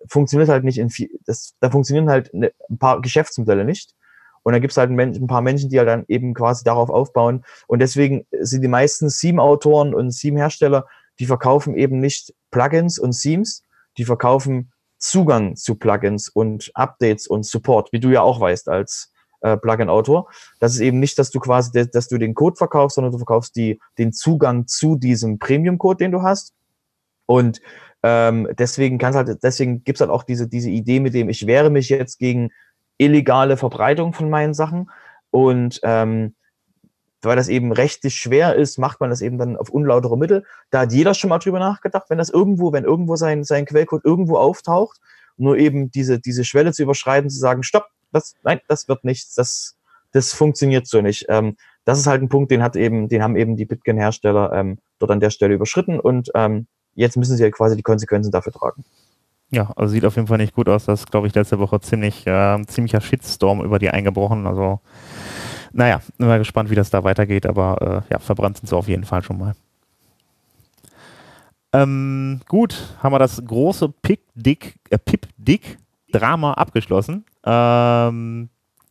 funktioniert 0.07 0.49
halt 0.49 0.65
nicht 0.65 0.79
in 0.79 0.91
viel, 0.91 1.11
das, 1.27 1.55
da 1.61 1.71
funktionieren 1.71 2.11
halt 2.11 2.33
ne, 2.35 2.53
ein 2.69 2.79
paar 2.79 3.01
Geschäftsmodelle 3.01 3.65
nicht. 3.65 3.95
Und 4.43 4.53
da 4.53 4.61
gibt 4.61 4.71
es 4.71 4.77
halt 4.77 4.91
ein, 4.91 4.99
ein, 4.99 5.27
paar 5.27 5.43
Menschen, 5.43 5.69
die 5.69 5.79
halt 5.79 5.89
dann 5.89 6.05
eben 6.09 6.33
quasi 6.33 6.65
darauf 6.65 6.91
aufbauen. 6.91 7.45
Und 7.67 7.81
deswegen 7.81 8.27
sind 8.31 8.63
die 8.63 8.69
meisten 8.69 9.09
Theme-Autoren 9.09 9.95
und 9.95 10.11
Theme-Hersteller, 10.11 10.87
die 11.19 11.27
verkaufen 11.27 11.77
eben 11.77 12.01
nicht 12.01 12.35
Plugins 12.51 12.99
und 12.99 13.19
Themes, 13.21 13.65
die 13.97 14.05
verkaufen 14.05 14.73
Zugang 14.99 15.57
zu 15.57 15.77
Plugins 15.77 16.29
und 16.29 16.71
Updates 16.75 17.27
und 17.27 17.47
Support, 17.47 17.93
wie 17.93 18.01
du 18.01 18.11
ja 18.11 18.23
auch 18.23 18.41
weißt 18.41 18.69
als 18.69 19.13
äh, 19.41 19.57
Plugin-Autor. 19.57 20.29
Das 20.61 20.75
ist 20.75 20.81
eben 20.81 20.99
nicht, 20.99 21.19
dass 21.19 21.31
du 21.31 21.41
quasi, 21.41 21.89
dass 21.91 22.09
du 22.09 22.19
den 22.19 22.35
Code 22.35 22.57
verkaufst, 22.57 22.97
sondern 22.97 23.13
du 23.13 23.19
verkaufst 23.19 23.57
die, 23.57 23.81
den 23.99 24.13
Zugang 24.13 24.67
zu 24.67 24.97
diesem 24.97 25.39
Premium-Code, 25.39 25.99
den 25.99 26.13
du 26.13 26.23
hast. 26.23 26.53
Und 27.27 27.61
ähm, 28.03 28.49
deswegen 28.59 28.99
kann's 28.99 29.17
halt, 29.17 29.43
deswegen 29.43 29.85
gibt's 29.85 30.01
halt 30.01 30.11
auch 30.11 30.23
diese, 30.23 30.49
diese 30.49 30.71
Idee 30.71 31.01
mit 31.01 31.15
dem, 31.15 31.29
ich 31.29 31.47
wehre 31.47 31.71
mich 31.71 31.89
jetzt 31.89 32.19
gegen 32.19 32.51
illegale 32.97 33.57
Verbreitung 33.57 34.13
von 34.13 34.31
meinen 34.31 34.55
Sachen. 34.55 34.91
Und 35.31 35.81
ähm, 35.83 36.35
weil 37.23 37.37
das 37.37 37.49
eben 37.49 37.73
rechtlich 37.73 38.17
schwer 38.17 38.55
ist, 38.55 38.79
macht 38.79 39.01
man 39.01 39.11
das 39.11 39.23
eben 39.23 39.39
dann 39.39 39.57
auf 39.57 39.71
unlautere 39.71 40.17
Mittel. 40.17 40.45
Da 40.71 40.81
hat 40.81 40.93
jeder 40.93 41.15
schon 41.15 41.31
mal 41.31 41.39
drüber 41.39 41.59
nachgedacht, 41.59 42.05
wenn 42.09 42.19
das 42.19 42.31
irgendwo, 42.31 42.73
wenn 42.73 42.85
irgendwo 42.85 43.17
sein, 43.17 43.45
sein 43.45 43.67
Quellcode 43.67 44.05
irgendwo 44.05 44.37
auftaucht, 44.37 45.01
nur 45.37 45.57
eben 45.57 45.91
diese, 45.91 46.19
diese 46.19 46.45
Schwelle 46.45 46.73
zu 46.73 46.83
überschreiten, 46.83 47.31
zu 47.31 47.39
sagen, 47.39 47.63
stopp, 47.63 47.87
das, 48.13 48.35
nein, 48.43 48.61
das 48.69 48.89
wird 48.89 49.05
nichts, 49.05 49.35
das, 49.35 49.77
das 50.13 50.33
funktioniert 50.33 50.87
so 50.87 51.01
nicht. 51.01 51.27
Ähm, 51.29 51.57
das 51.85 51.99
ist 51.99 52.07
halt 52.07 52.23
ein 52.23 52.29
Punkt, 52.29 52.51
den 52.51 52.63
hat 52.63 52.77
eben, 52.77 53.09
den 53.09 53.23
haben 53.23 53.37
eben 53.37 53.57
die 53.57 53.65
Bitcoin-Hersteller 53.65 54.53
ähm, 54.53 54.79
dort 54.99 55.11
an 55.11 55.21
der 55.21 55.31
Stelle 55.31 55.55
überschritten 55.55 55.99
und 55.99 56.31
ähm, 56.35 56.67
jetzt 56.95 57.17
müssen 57.17 57.37
sie 57.37 57.43
ja 57.43 57.51
quasi 57.51 57.77
die 57.77 57.83
Konsequenzen 57.83 58.31
dafür 58.31 58.53
tragen. 58.53 58.85
Ja, 59.51 59.73
also 59.77 59.93
sieht 59.93 60.05
auf 60.05 60.17
jeden 60.17 60.29
Fall 60.29 60.39
nicht 60.39 60.55
gut 60.55 60.69
aus. 60.69 60.85
Das 60.85 61.07
glaube 61.07 61.27
ich, 61.27 61.35
letzte 61.35 61.59
Woche 61.59 61.81
ziemlich, 61.81 62.27
äh, 62.27 62.63
ziemlicher 62.67 63.01
Shitstorm 63.01 63.65
über 63.65 63.79
die 63.79 63.89
eingebrochen. 63.89 64.47
Also 64.47 64.81
naja, 65.73 66.01
bin 66.17 66.29
mal 66.29 66.39
gespannt, 66.39 66.71
wie 66.71 66.75
das 66.75 66.91
da 66.91 67.05
weitergeht, 67.05 67.47
aber 67.47 68.05
äh, 68.09 68.13
ja, 68.13 68.19
verbrannt 68.19 68.59
sind 68.59 68.69
sie 68.69 68.77
auf 68.77 68.89
jeden 68.89 69.05
Fall 69.05 69.23
schon 69.23 69.39
mal. 69.39 69.55
Ähm, 71.73 72.41
gut, 72.49 72.97
haben 73.03 73.13
wir 73.13 73.19
das 73.19 73.43
große 73.45 73.89
Pick-Dick, 73.89 74.77
äh, 74.91 74.99
Pip-Dick-Drama 74.99 76.55
abgeschlossen. 76.55 77.25
Ähm, 77.45 78.49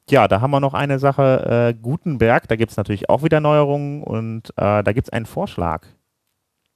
ja, 0.10 0.28
da 0.28 0.42
haben 0.42 0.52
wir 0.52 0.60
noch 0.60 0.74
eine 0.74 1.00
Sache, 1.00 1.74
äh, 1.74 1.74
Gutenberg, 1.74 2.48
da 2.48 2.56
gibt 2.56 2.72
es 2.72 2.78
natürlich 2.78 3.10
auch 3.10 3.24
wieder 3.24 3.40
Neuerungen 3.42 4.04
und 4.04 4.50
äh, 4.52 4.84
da 4.84 4.94
gibt 4.94 5.08
es 5.08 5.13
einen 5.13 5.26
Vorschlag. 5.26 5.86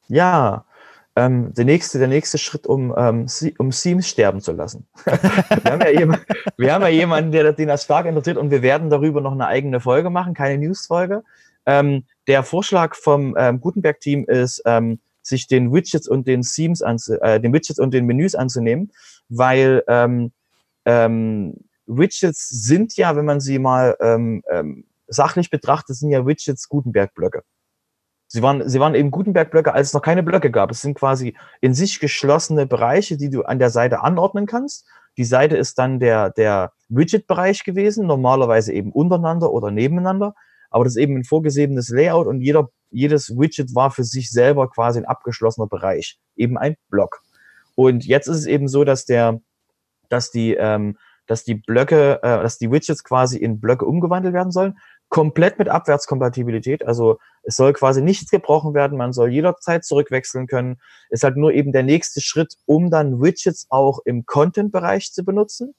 Ja, 0.07 0.65
ähm, 1.15 1.53
der, 1.53 1.65
nächste, 1.65 1.99
der 1.99 2.07
nächste 2.07 2.37
Schritt, 2.37 2.67
um, 2.67 2.93
ähm, 2.97 3.25
um 3.57 3.71
Seams 3.71 4.07
sterben 4.07 4.41
zu 4.41 4.53
lassen. 4.53 4.87
wir, 5.05 5.71
haben 5.71 5.81
ja 5.81 5.89
jemand, 5.89 6.25
wir 6.57 6.73
haben 6.73 6.81
ja 6.81 6.87
jemanden, 6.87 7.31
der, 7.31 7.51
den 7.53 7.67
das 7.67 7.83
stark 7.83 8.05
interessiert 8.05 8.37
und 8.37 8.51
wir 8.51 8.61
werden 8.61 8.89
darüber 8.89 9.21
noch 9.21 9.33
eine 9.33 9.47
eigene 9.47 9.79
Folge 9.79 10.09
machen, 10.09 10.33
keine 10.33 10.65
News-Folge. 10.65 11.23
Ähm, 11.65 12.05
der 12.27 12.43
Vorschlag 12.43 12.95
vom 12.95 13.35
ähm, 13.37 13.59
Gutenberg-Team 13.59 14.25
ist, 14.25 14.61
ähm, 14.65 14.99
sich 15.21 15.47
den 15.47 15.71
Widgets 15.71 16.07
und 16.07 16.27
den 16.27 16.41
Themes 16.41 16.81
äh, 16.81 17.39
den 17.39 17.53
Widgets 17.53 17.79
und 17.79 17.93
den 17.93 18.05
Menüs 18.05 18.33
anzunehmen, 18.33 18.91
weil 19.29 19.83
ähm, 19.87 20.31
ähm, 20.85 21.55
Widgets 21.85 22.49
sind 22.49 22.95
ja, 22.95 23.15
wenn 23.15 23.25
man 23.25 23.39
sie 23.39 23.59
mal 23.59 23.95
ähm, 23.99 24.43
ähm, 24.49 24.85
sachlich 25.07 25.49
betrachtet, 25.49 25.97
sind 25.97 26.09
ja 26.09 26.25
Widgets 26.25 26.69
Gutenberg-Blöcke. 26.69 27.43
Sie 28.33 28.41
waren, 28.41 28.69
sie 28.69 28.79
waren 28.79 28.95
eben 28.95 29.11
Gutenberg-Blöcke, 29.11 29.73
als 29.73 29.87
es 29.87 29.93
noch 29.93 30.01
keine 30.01 30.23
Blöcke 30.23 30.51
gab. 30.51 30.71
Es 30.71 30.79
sind 30.79 30.97
quasi 30.97 31.35
in 31.59 31.73
sich 31.73 31.99
geschlossene 31.99 32.65
Bereiche, 32.65 33.17
die 33.17 33.29
du 33.29 33.41
an 33.41 33.59
der 33.59 33.69
Seite 33.69 34.03
anordnen 34.03 34.45
kannst. 34.45 34.87
Die 35.17 35.25
Seite 35.25 35.57
ist 35.57 35.77
dann 35.77 35.99
der, 35.99 36.29
der 36.29 36.71
Widget-Bereich 36.87 37.65
gewesen, 37.65 38.07
normalerweise 38.07 38.71
eben 38.71 38.93
untereinander 38.93 39.51
oder 39.51 39.69
nebeneinander. 39.69 40.33
Aber 40.69 40.85
das 40.85 40.93
ist 40.95 41.01
eben 41.01 41.17
ein 41.17 41.25
vorgesehenes 41.25 41.89
Layout 41.89 42.25
und 42.25 42.39
jeder, 42.39 42.69
jedes 42.89 43.37
Widget 43.37 43.75
war 43.75 43.91
für 43.91 44.05
sich 44.05 44.31
selber 44.31 44.69
quasi 44.69 44.99
ein 44.99 45.05
abgeschlossener 45.05 45.67
Bereich, 45.67 46.17
eben 46.37 46.57
ein 46.57 46.77
Block. 46.89 47.19
Und 47.75 48.05
jetzt 48.05 48.27
ist 48.27 48.37
es 48.37 48.45
eben 48.45 48.69
so, 48.69 48.85
dass 48.85 49.03
der, 49.03 49.41
dass 50.07 50.31
die, 50.31 50.53
ähm, 50.53 50.97
dass 51.27 51.43
die 51.43 51.55
Blöcke, 51.55 52.23
äh, 52.23 52.41
dass 52.41 52.57
die 52.57 52.71
Widgets 52.71 53.03
quasi 53.03 53.37
in 53.37 53.59
Blöcke 53.59 53.85
umgewandelt 53.85 54.33
werden 54.33 54.53
sollen 54.53 54.77
komplett 55.11 55.59
mit 55.59 55.69
Abwärtskompatibilität. 55.69 56.87
Also 56.87 57.19
es 57.43 57.57
soll 57.57 57.73
quasi 57.73 58.01
nichts 58.01 58.31
gebrochen 58.31 58.73
werden, 58.73 58.97
man 58.97 59.11
soll 59.13 59.29
jederzeit 59.29 59.83
zurückwechseln 59.83 60.47
können. 60.47 60.79
Ist 61.09 61.23
halt 61.23 61.35
nur 61.35 61.51
eben 61.51 61.73
der 61.73 61.83
nächste 61.83 62.21
Schritt, 62.21 62.55
um 62.65 62.89
dann 62.89 63.21
Widgets 63.21 63.67
auch 63.69 63.99
im 64.05 64.25
Content-Bereich 64.25 65.11
zu 65.11 65.23
benutzen, 65.23 65.75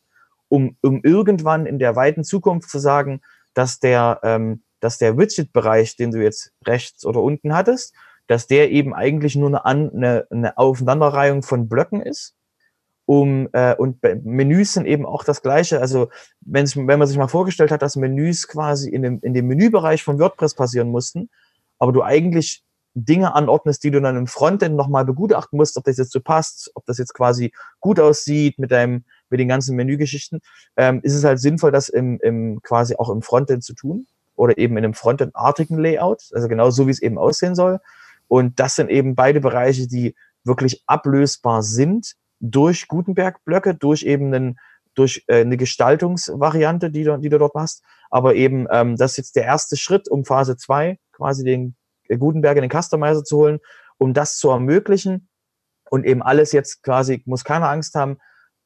um, 0.49 0.77
um 0.83 1.01
irgendwann 1.03 1.67
in 1.67 1.79
der 1.79 1.97
weiten 1.97 2.25
Zukunft 2.25 2.69
zu 2.69 2.79
sagen, 2.79 3.23
dass 3.55 3.81
der, 3.81 4.21
ähm, 4.23 4.63
dass 4.81 4.99
der 4.99 5.17
Widget-Bereich, 5.17 5.97
den 5.97 6.11
du 6.11 6.23
jetzt 6.23 6.53
rechts 6.67 7.07
oder 7.07 7.23
unten 7.23 7.55
hattest, 7.55 7.95
dass 8.27 8.47
der 8.47 8.71
eben 8.71 8.95
eigentlich 8.95 9.35
nur 9.35 9.65
eine, 9.65 9.93
eine, 9.93 10.27
eine 10.31 10.59
Aufeinanderreihung 10.59 11.43
von 11.43 11.71
Blöcken 11.71 12.03
ist 12.03 12.35
um 13.13 13.51
äh, 13.53 13.75
und 13.75 13.99
Menüs 14.25 14.73
sind 14.73 14.87
eben 14.87 15.05
auch 15.05 15.23
das 15.23 15.43
gleiche. 15.43 15.83
Also 15.83 16.09
wenn, 16.41 16.67
wenn 16.67 16.99
man 16.99 17.07
sich 17.07 17.19
mal 17.19 17.29
vorgestellt 17.29 17.71
hat, 17.71 17.83
dass 17.83 17.95
Menüs 17.95 18.49
quasi 18.49 18.89
in 18.89 19.03
dem, 19.03 19.21
in 19.21 19.35
dem 19.35 19.49
Menübereich 19.49 20.03
von 20.03 20.19
WordPress 20.19 20.55
passieren 20.55 20.89
mussten, 20.89 21.29
aber 21.79 21.93
du 21.93 22.03
eigentlich 22.03 22.65
Dinge 22.95 23.35
anordnest, 23.35 23.85
die 23.85 23.91
du 23.91 24.01
dann 24.01 24.17
im 24.17 24.27
Frontend 24.27 24.77
nochmal 24.77 25.05
begutachten 25.05 25.59
musst, 25.59 25.77
ob 25.77 25.85
das 25.85 25.99
jetzt 25.99 26.13
so 26.13 26.21
passt, 26.21 26.71
ob 26.75 26.87
das 26.87 26.97
jetzt 26.97 27.13
quasi 27.13 27.53
gut 27.81 28.01
aussieht 28.01 28.59
mit 28.59 28.71
deinem, 28.71 29.05
mit 29.29 29.41
den 29.41 29.49
ganzen 29.49 29.77
Menügeschichten, 29.77 30.41
ähm, 30.79 31.01
ist 31.03 31.15
es 31.15 31.23
halt 31.23 31.39
sinnvoll, 31.39 31.71
das 31.71 31.91
im, 31.91 32.19
im 32.21 32.63
quasi 32.63 32.97
auch 32.97 33.11
im 33.11 33.21
Frontend 33.21 33.63
zu 33.63 33.75
tun 33.75 34.07
oder 34.37 34.57
eben 34.57 34.79
in 34.79 34.85
einem 34.85 34.95
Frontend-artigen 34.95 35.77
Layout, 35.77 36.31
also 36.33 36.49
genau 36.49 36.71
so, 36.71 36.87
wie 36.87 36.93
es 36.93 37.03
eben 37.03 37.19
aussehen 37.19 37.55
soll. 37.55 37.79
Und 38.27 38.59
das 38.59 38.75
sind 38.75 38.89
eben 38.89 39.15
beide 39.15 39.43
Bereiche, 39.43 39.87
die 39.87 40.15
wirklich 40.45 40.83
ablösbar 40.87 41.63
sind 41.63 42.17
durch 42.43 42.89
Gutenberg-Blöcke, 42.89 43.75
durch 43.75 44.03
eben 44.03 44.35
einen, 44.35 44.59
durch 44.95 45.25
äh, 45.29 45.41
eine 45.41 45.57
Gestaltungsvariante, 45.57 46.91
die 46.91 47.05
du, 47.05 47.17
die 47.17 47.31
du 47.31 47.39
dort 47.39 47.55
machst. 47.55 47.83
Aber 48.11 48.35
eben, 48.35 48.67
ähm, 48.71 48.97
das 48.97 49.13
ist 49.13 49.17
jetzt 49.17 49.37
der 49.37 49.45
erste 49.45 49.77
Schritt, 49.77 50.09
um 50.09 50.25
Phase 50.25 50.57
2 50.57 50.99
quasi 51.13 51.45
den 51.45 51.77
äh, 52.09 52.19
Gutenberg 52.19 52.57
in 52.57 52.69
den 52.69 52.83
Customizer 52.83 53.25
zu 53.25 53.39
holen, 53.39 53.61
um 53.97 54.13
das 54.13 54.37
zu 54.37 54.51
ermöglichen. 54.51 55.29
Und 55.89 56.05
eben 56.05 56.23
alles 56.23 56.53
jetzt 56.53 56.83
quasi, 56.83 57.23
muss 57.27 57.45
keine 57.45 57.69
Angst 57.69 57.95
haben, 57.95 58.19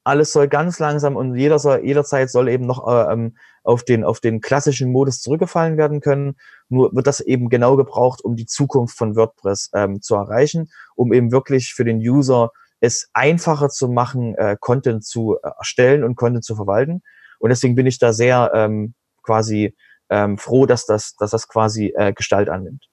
alles 0.05 0.33
soll 0.33 0.47
ganz 0.47 0.79
langsam 0.79 1.17
und 1.17 1.35
jeder 1.35 1.59
soll, 1.59 1.85
jederzeit 1.85 2.31
soll 2.31 2.49
eben 2.49 2.65
noch 2.65 2.87
äh, 2.87 3.13
ähm, 3.13 3.37
auf, 3.65 3.83
den, 3.83 4.05
auf 4.05 4.21
den 4.21 4.41
klassischen 4.41 4.93
Modus 4.93 5.21
zurückgefallen 5.21 5.77
werden 5.77 6.01
können. 6.01 6.37
Nur 6.69 6.95
wird 6.95 7.09
das 7.09 7.21
eben 7.21 7.49
genau 7.49 7.77
gebraucht, 7.77 8.25
um 8.25 8.37
die 8.37 8.47
Zukunft 8.47 8.97
von 8.97 9.17
WordPress 9.17 9.71
ähm, 9.75 10.01
zu 10.01 10.15
erreichen, 10.15 10.71
um 10.95 11.13
eben 11.13 11.33
wirklich 11.33 11.75
für 11.75 11.85
den 11.85 11.99
User 11.99 12.53
es 12.87 13.11
einfacher 13.13 13.69
zu 13.69 13.89
machen, 13.89 14.35
äh, 14.37 14.57
Content 14.59 15.05
zu 15.05 15.37
äh, 15.43 15.51
erstellen 15.59 16.05
und 16.05 16.17
Content 16.17 16.45
zu 16.45 16.57
verwalten. 16.57 17.03
Und 17.39 17.51
deswegen 17.51 17.75
bin 17.75 17.87
ich 17.87 17.99
da 17.99 18.13
sehr 18.13 18.51
ähm, 18.55 18.95
quasi 19.23 19.77
ähm, 20.09 20.39
froh, 20.39 20.67
dass 20.67 20.87
das, 20.87 21.15
dass 21.17 21.31
das 21.31 21.49
quasi 21.49 21.93
äh, 21.97 22.13
Gestalt 22.13 22.49
annimmt. 22.49 22.85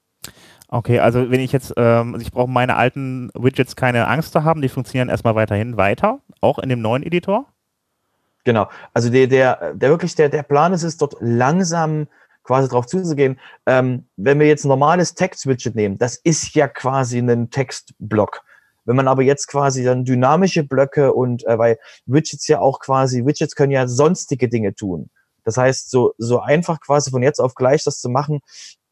Okay, 0.68 0.98
also 0.98 1.30
wenn 1.30 1.40
ich 1.40 1.52
jetzt, 1.52 1.72
ähm, 1.76 2.14
also 2.14 2.26
ich 2.26 2.32
brauche 2.32 2.50
meine 2.50 2.76
alten 2.76 3.30
Widgets 3.34 3.76
keine 3.76 4.08
Angst 4.08 4.32
zu 4.32 4.44
haben, 4.44 4.62
die 4.62 4.68
funktionieren 4.68 5.08
erstmal 5.08 5.34
weiterhin 5.34 5.76
weiter, 5.76 6.20
auch 6.40 6.58
in 6.58 6.68
dem 6.68 6.80
neuen 6.80 7.02
Editor? 7.02 7.46
Genau, 8.44 8.68
also 8.92 9.10
der, 9.10 9.26
der, 9.26 9.74
der 9.74 9.88
wirklich, 9.90 10.14
der, 10.16 10.28
der 10.28 10.42
Plan 10.42 10.72
ist 10.72 10.82
es, 10.82 10.96
dort 10.96 11.16
langsam 11.20 12.08
quasi 12.42 12.68
drauf 12.68 12.86
zuzugehen. 12.86 13.40
Ähm, 13.66 14.06
wenn 14.16 14.38
wir 14.38 14.46
jetzt 14.46 14.64
ein 14.64 14.68
normales 14.68 15.14
Text-Widget 15.14 15.74
nehmen, 15.74 15.98
das 15.98 16.16
ist 16.16 16.54
ja 16.54 16.68
quasi 16.68 17.18
ein 17.18 17.50
Textblock. 17.50 18.42
Wenn 18.84 18.96
man 18.96 19.08
aber 19.08 19.22
jetzt 19.22 19.46
quasi 19.46 19.84
dann 19.84 20.04
dynamische 20.04 20.64
Blöcke 20.64 21.12
und, 21.12 21.46
äh, 21.46 21.58
weil 21.58 21.78
Widgets 22.06 22.46
ja 22.48 22.60
auch 22.60 22.80
quasi, 22.80 23.24
Widgets 23.24 23.54
können 23.54 23.72
ja 23.72 23.88
sonstige 23.88 24.48
Dinge 24.48 24.74
tun. 24.74 25.10
Das 25.44 25.56
heißt, 25.56 25.90
so, 25.90 26.14
so 26.18 26.40
einfach 26.40 26.80
quasi 26.80 27.10
von 27.10 27.22
jetzt 27.22 27.40
auf 27.40 27.54
gleich 27.54 27.84
das 27.84 28.00
zu 28.00 28.08
machen, 28.08 28.40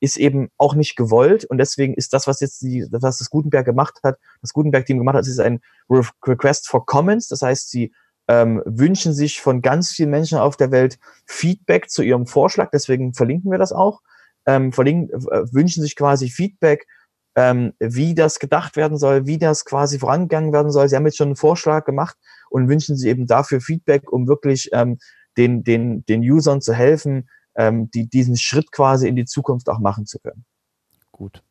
ist 0.00 0.16
eben 0.16 0.50
auch 0.58 0.74
nicht 0.74 0.96
gewollt. 0.96 1.44
Und 1.44 1.58
deswegen 1.58 1.94
ist 1.94 2.12
das, 2.12 2.26
was 2.26 2.40
jetzt 2.40 2.60
die, 2.60 2.86
was 2.90 3.18
das 3.18 3.30
Gutenberg 3.30 3.64
gemacht 3.64 4.00
hat, 4.02 4.18
das 4.42 4.52
Gutenberg-Team 4.52 4.98
gemacht 4.98 5.16
hat, 5.16 5.26
ist 5.26 5.40
ein 5.40 5.60
Request 5.88 6.68
for 6.68 6.84
Comments. 6.84 7.26
Das 7.28 7.42
heißt, 7.42 7.70
sie 7.70 7.92
ähm, 8.28 8.62
wünschen 8.64 9.14
sich 9.14 9.40
von 9.40 9.62
ganz 9.62 9.92
vielen 9.92 10.10
Menschen 10.10 10.38
auf 10.38 10.56
der 10.56 10.70
Welt 10.70 10.98
Feedback 11.26 11.90
zu 11.90 12.02
ihrem 12.02 12.26
Vorschlag. 12.26 12.70
Deswegen 12.72 13.14
verlinken 13.14 13.50
wir 13.50 13.58
das 13.58 13.72
auch. 13.72 14.00
Ähm, 14.44 14.72
verlinken, 14.72 15.08
äh, 15.30 15.52
wünschen 15.52 15.82
sich 15.82 15.94
quasi 15.94 16.28
Feedback, 16.28 16.86
ähm, 17.34 17.72
wie 17.78 18.14
das 18.14 18.38
gedacht 18.38 18.76
werden 18.76 18.98
soll, 18.98 19.26
wie 19.26 19.38
das 19.38 19.64
quasi 19.64 19.98
vorangegangen 19.98 20.52
werden 20.52 20.70
soll. 20.70 20.88
Sie 20.88 20.96
haben 20.96 21.06
jetzt 21.06 21.16
schon 21.16 21.28
einen 21.28 21.36
Vorschlag 21.36 21.84
gemacht 21.84 22.16
und 22.50 22.68
wünschen 22.68 22.96
sich 22.96 23.08
eben 23.08 23.26
dafür 23.26 23.60
Feedback, 23.60 24.12
um 24.12 24.28
wirklich 24.28 24.68
ähm, 24.72 24.98
den, 25.36 25.64
den, 25.64 26.04
den 26.06 26.20
Usern 26.20 26.60
zu 26.60 26.74
helfen, 26.74 27.28
ähm, 27.56 27.90
die, 27.90 28.08
diesen 28.08 28.36
Schritt 28.36 28.70
quasi 28.72 29.08
in 29.08 29.16
die 29.16 29.24
Zukunft 29.24 29.68
auch 29.68 29.78
machen 29.78 30.06
zu 30.06 30.18
können. 30.18 30.44
Gut. 31.10 31.42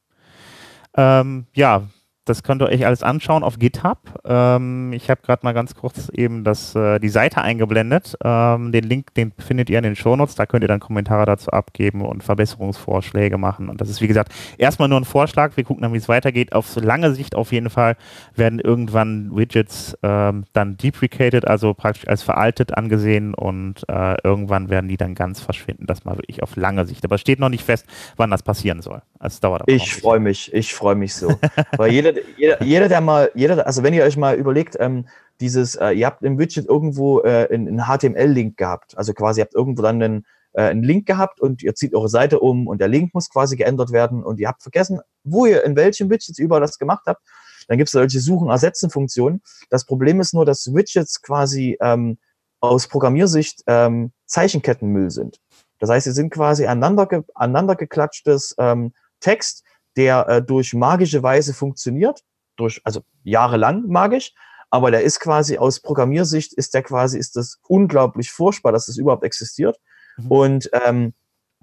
Ähm, 0.95 1.47
ja, 1.53 1.87
das 2.31 2.43
könnt 2.43 2.61
ihr 2.61 2.69
euch 2.69 2.85
alles 2.85 3.03
anschauen 3.03 3.43
auf 3.43 3.59
GitHub. 3.59 3.97
Ähm, 4.23 4.93
ich 4.93 5.09
habe 5.09 5.21
gerade 5.21 5.45
mal 5.45 5.51
ganz 5.51 5.75
kurz 5.75 6.07
eben 6.07 6.45
das, 6.45 6.73
äh, 6.75 6.97
die 6.97 7.09
Seite 7.09 7.41
eingeblendet. 7.41 8.15
Ähm, 8.23 8.71
den 8.71 8.85
Link, 8.85 9.13
den 9.15 9.33
findet 9.37 9.69
ihr 9.69 9.77
in 9.77 9.83
den 9.83 9.97
Shownotes. 9.97 10.35
Da 10.35 10.45
könnt 10.45 10.63
ihr 10.63 10.69
dann 10.69 10.79
Kommentare 10.79 11.25
dazu 11.25 11.51
abgeben 11.51 12.05
und 12.05 12.23
Verbesserungsvorschläge 12.23 13.37
machen. 13.37 13.67
Und 13.67 13.81
das 13.81 13.89
ist, 13.89 13.99
wie 13.99 14.07
gesagt, 14.07 14.31
erstmal 14.57 14.87
nur 14.87 15.01
ein 15.01 15.03
Vorschlag. 15.03 15.57
Wir 15.57 15.65
gucken 15.65 15.81
dann, 15.81 15.91
wie 15.91 15.97
es 15.97 16.07
weitergeht. 16.07 16.53
Auf 16.53 16.73
lange 16.77 17.13
Sicht 17.13 17.35
auf 17.35 17.51
jeden 17.51 17.69
Fall 17.69 17.97
werden 18.33 18.59
irgendwann 18.59 19.35
Widgets 19.35 19.97
ähm, 20.01 20.45
dann 20.53 20.77
deprecated, 20.77 21.45
also 21.45 21.73
praktisch 21.73 22.07
als 22.07 22.23
veraltet 22.23 22.77
angesehen 22.77 23.33
und 23.33 23.83
äh, 23.89 24.15
irgendwann 24.23 24.69
werden 24.69 24.87
die 24.87 24.97
dann 24.97 25.15
ganz 25.15 25.41
verschwinden. 25.41 25.85
Das 25.85 26.05
mal 26.05 26.15
wirklich 26.15 26.41
auf 26.41 26.55
lange 26.55 26.85
Sicht. 26.85 27.03
Aber 27.03 27.15
es 27.15 27.21
steht 27.21 27.41
noch 27.41 27.49
nicht 27.49 27.65
fest, 27.65 27.85
wann 28.15 28.31
das 28.31 28.41
passieren 28.41 28.81
soll. 28.81 29.01
Es 29.23 29.39
dauert 29.39 29.61
aber 29.61 29.71
Ich 29.71 29.93
freue 29.93 30.19
mich, 30.19 30.53
ich 30.53 30.73
freue 30.73 30.95
mich 30.95 31.13
so. 31.13 31.35
Weil 31.77 31.91
jeder, 31.91 32.13
jeder, 32.37 32.63
jeder, 32.63 32.89
der 32.89 33.01
mal, 33.01 33.31
jeder, 33.35 33.65
also 33.65 33.83
wenn 33.83 33.93
ihr 33.93 34.03
euch 34.03 34.17
mal 34.17 34.35
überlegt, 34.35 34.77
ähm, 34.79 35.07
dieses, 35.39 35.75
äh, 35.75 35.91
ihr 35.91 36.07
habt 36.07 36.23
im 36.23 36.39
Widget 36.39 36.67
irgendwo 36.67 37.21
äh, 37.21 37.47
einen, 37.51 37.85
HTML-Link 37.85 38.57
gehabt. 38.57 38.97
Also 38.97 39.13
quasi 39.13 39.41
ihr 39.41 39.45
habt 39.45 39.55
irgendwo 39.55 39.83
dann 39.83 40.01
einen, 40.01 40.25
äh, 40.53 40.63
einen 40.63 40.83
Link 40.83 41.05
gehabt 41.05 41.39
und 41.39 41.61
ihr 41.61 41.75
zieht 41.75 41.93
eure 41.93 42.09
Seite 42.09 42.39
um 42.39 42.67
und 42.67 42.81
der 42.81 42.87
Link 42.87 43.13
muss 43.13 43.29
quasi 43.29 43.55
geändert 43.55 43.91
werden 43.91 44.23
und 44.23 44.39
ihr 44.39 44.47
habt 44.47 44.63
vergessen, 44.63 45.01
wo 45.23 45.45
ihr 45.45 45.63
in 45.63 45.75
welchem 45.75 46.09
Widget 46.09 46.39
überall 46.39 46.61
das 46.61 46.79
gemacht 46.79 47.03
habt. 47.05 47.21
Dann 47.67 47.77
gibt 47.77 47.89
es 47.89 47.93
solche 47.93 48.19
Suchen-Ersetzen-Funktionen. 48.19 49.41
Das 49.69 49.85
Problem 49.85 50.19
ist 50.19 50.33
nur, 50.33 50.45
dass 50.45 50.73
Widgets 50.73 51.21
quasi 51.21 51.77
ähm, 51.79 52.17
aus 52.59 52.87
Programmiersicht 52.87 53.61
ähm, 53.67 54.11
Zeichenkettenmüll 54.25 55.11
sind. 55.11 55.39
Das 55.79 55.89
heißt, 55.89 56.05
sie 56.05 56.11
sind 56.11 56.31
quasi 56.31 56.65
aneinander, 56.65 57.07
ge 57.07 57.21
aneinander 57.33 57.75
geklatschtes 57.75 58.55
ähm, 58.57 58.93
Text, 59.21 59.63
der 59.95 60.27
äh, 60.27 60.41
durch 60.41 60.73
magische 60.73 61.23
Weise 61.23 61.53
funktioniert, 61.53 62.21
durch, 62.57 62.81
also 62.83 63.01
jahrelang 63.23 63.87
magisch, 63.87 64.33
aber 64.69 64.91
der 64.91 65.03
ist 65.03 65.19
quasi 65.19 65.57
aus 65.57 65.81
Programmiersicht, 65.81 66.53
ist 66.53 66.73
der 66.73 66.83
quasi, 66.83 67.17
ist 67.17 67.35
das 67.35 67.59
unglaublich 67.67 68.31
furchtbar, 68.31 68.71
dass 68.71 68.85
das 68.85 68.97
überhaupt 68.97 69.23
existiert. 69.23 69.77
Mhm. 70.17 70.31
Und 70.31 70.69
ähm, 70.85 71.13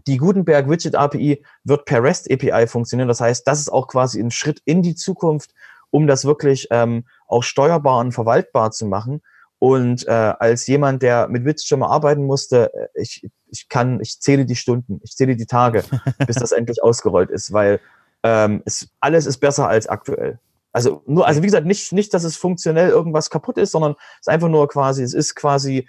die 0.06 0.18
Gutenberg 0.18 0.68
Widget 0.68 0.94
API 0.94 1.42
wird 1.64 1.84
per 1.84 2.02
REST 2.02 2.30
API 2.30 2.66
funktionieren. 2.66 3.08
Das 3.08 3.20
heißt, 3.20 3.46
das 3.46 3.60
ist 3.60 3.70
auch 3.70 3.88
quasi 3.88 4.20
ein 4.20 4.30
Schritt 4.30 4.60
in 4.64 4.82
die 4.82 4.94
Zukunft, 4.94 5.54
um 5.90 6.06
das 6.06 6.24
wirklich 6.24 6.68
ähm, 6.70 7.06
auch 7.26 7.42
steuerbar 7.42 7.98
und 8.00 8.12
verwaltbar 8.12 8.70
zu 8.70 8.86
machen. 8.86 9.22
Und 9.58 10.06
äh, 10.06 10.10
als 10.10 10.66
jemand, 10.66 11.02
der 11.02 11.28
mit 11.28 11.44
Witz 11.44 11.64
schon 11.64 11.80
mal 11.80 11.88
arbeiten 11.88 12.24
musste, 12.24 12.72
äh, 12.74 12.88
ich, 12.94 13.28
ich 13.48 13.68
kann, 13.68 14.00
ich 14.00 14.20
zähle 14.20 14.46
die 14.46 14.56
Stunden, 14.56 15.00
ich 15.02 15.16
zähle 15.16 15.36
die 15.36 15.46
Tage, 15.46 15.84
bis 16.26 16.36
das 16.36 16.52
endlich 16.52 16.82
ausgerollt 16.82 17.30
ist, 17.30 17.52
weil 17.52 17.80
ähm, 18.22 18.62
es, 18.66 18.88
alles 19.00 19.26
ist 19.26 19.38
besser 19.38 19.68
als 19.68 19.88
aktuell. 19.88 20.38
Also 20.72 21.02
nur, 21.06 21.26
also 21.26 21.42
wie 21.42 21.46
gesagt, 21.46 21.66
nicht, 21.66 21.92
nicht, 21.92 22.14
dass 22.14 22.24
es 22.24 22.36
funktionell 22.36 22.90
irgendwas 22.90 23.30
kaputt 23.30 23.58
ist, 23.58 23.72
sondern 23.72 23.92
es 23.92 24.26
ist 24.26 24.28
einfach 24.28 24.48
nur 24.48 24.68
quasi, 24.68 25.02
es 25.02 25.14
ist 25.14 25.34
quasi 25.34 25.88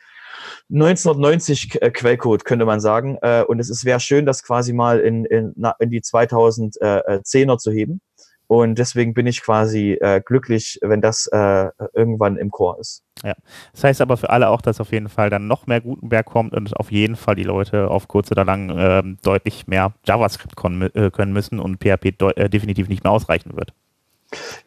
1990 0.71 1.81
äh, 1.81 1.91
Quellcode, 1.91 2.45
könnte 2.45 2.65
man 2.65 2.79
sagen. 2.79 3.17
Äh, 3.21 3.43
und 3.43 3.59
es 3.59 3.85
wäre 3.85 3.99
schön, 3.99 4.25
das 4.25 4.43
quasi 4.43 4.73
mal 4.73 4.99
in, 4.99 5.25
in, 5.25 5.53
in 5.79 5.89
die 5.89 6.01
2010er 6.01 7.57
zu 7.57 7.71
heben. 7.71 8.01
Und 8.49 8.79
deswegen 8.79 9.13
bin 9.13 9.27
ich 9.27 9.43
quasi 9.43 9.91
äh, 10.01 10.21
glücklich, 10.25 10.79
wenn 10.81 11.01
das 11.01 11.27
äh, 11.27 11.69
irgendwann 11.93 12.35
im 12.35 12.49
Chor 12.49 12.79
ist. 12.79 13.03
Ja, 13.23 13.35
das 13.73 13.83
heißt 13.83 14.01
aber 14.01 14.17
für 14.17 14.31
alle 14.31 14.49
auch, 14.49 14.61
dass 14.61 14.81
auf 14.81 14.91
jeden 14.91 15.07
Fall 15.07 15.29
dann 15.29 15.45
noch 15.45 15.67
mehr 15.67 15.81
Gutenberg 15.81 16.25
kommt 16.25 16.55
und 16.55 16.75
auf 16.75 16.91
jeden 16.91 17.15
Fall 17.15 17.35
die 17.35 17.43
Leute 17.43 17.91
auf 17.91 18.07
kurz 18.07 18.31
oder 18.31 18.45
lang 18.45 18.69
äh, 18.71 19.03
deutlich 19.21 19.67
mehr 19.67 19.93
JavaScript 20.03 20.55
äh, 20.95 21.11
können 21.11 21.31
müssen 21.31 21.59
und 21.59 21.77
PHP 21.77 22.19
äh, 22.35 22.49
definitiv 22.49 22.89
nicht 22.89 23.03
mehr 23.03 23.11
ausreichen 23.11 23.55
wird. 23.55 23.71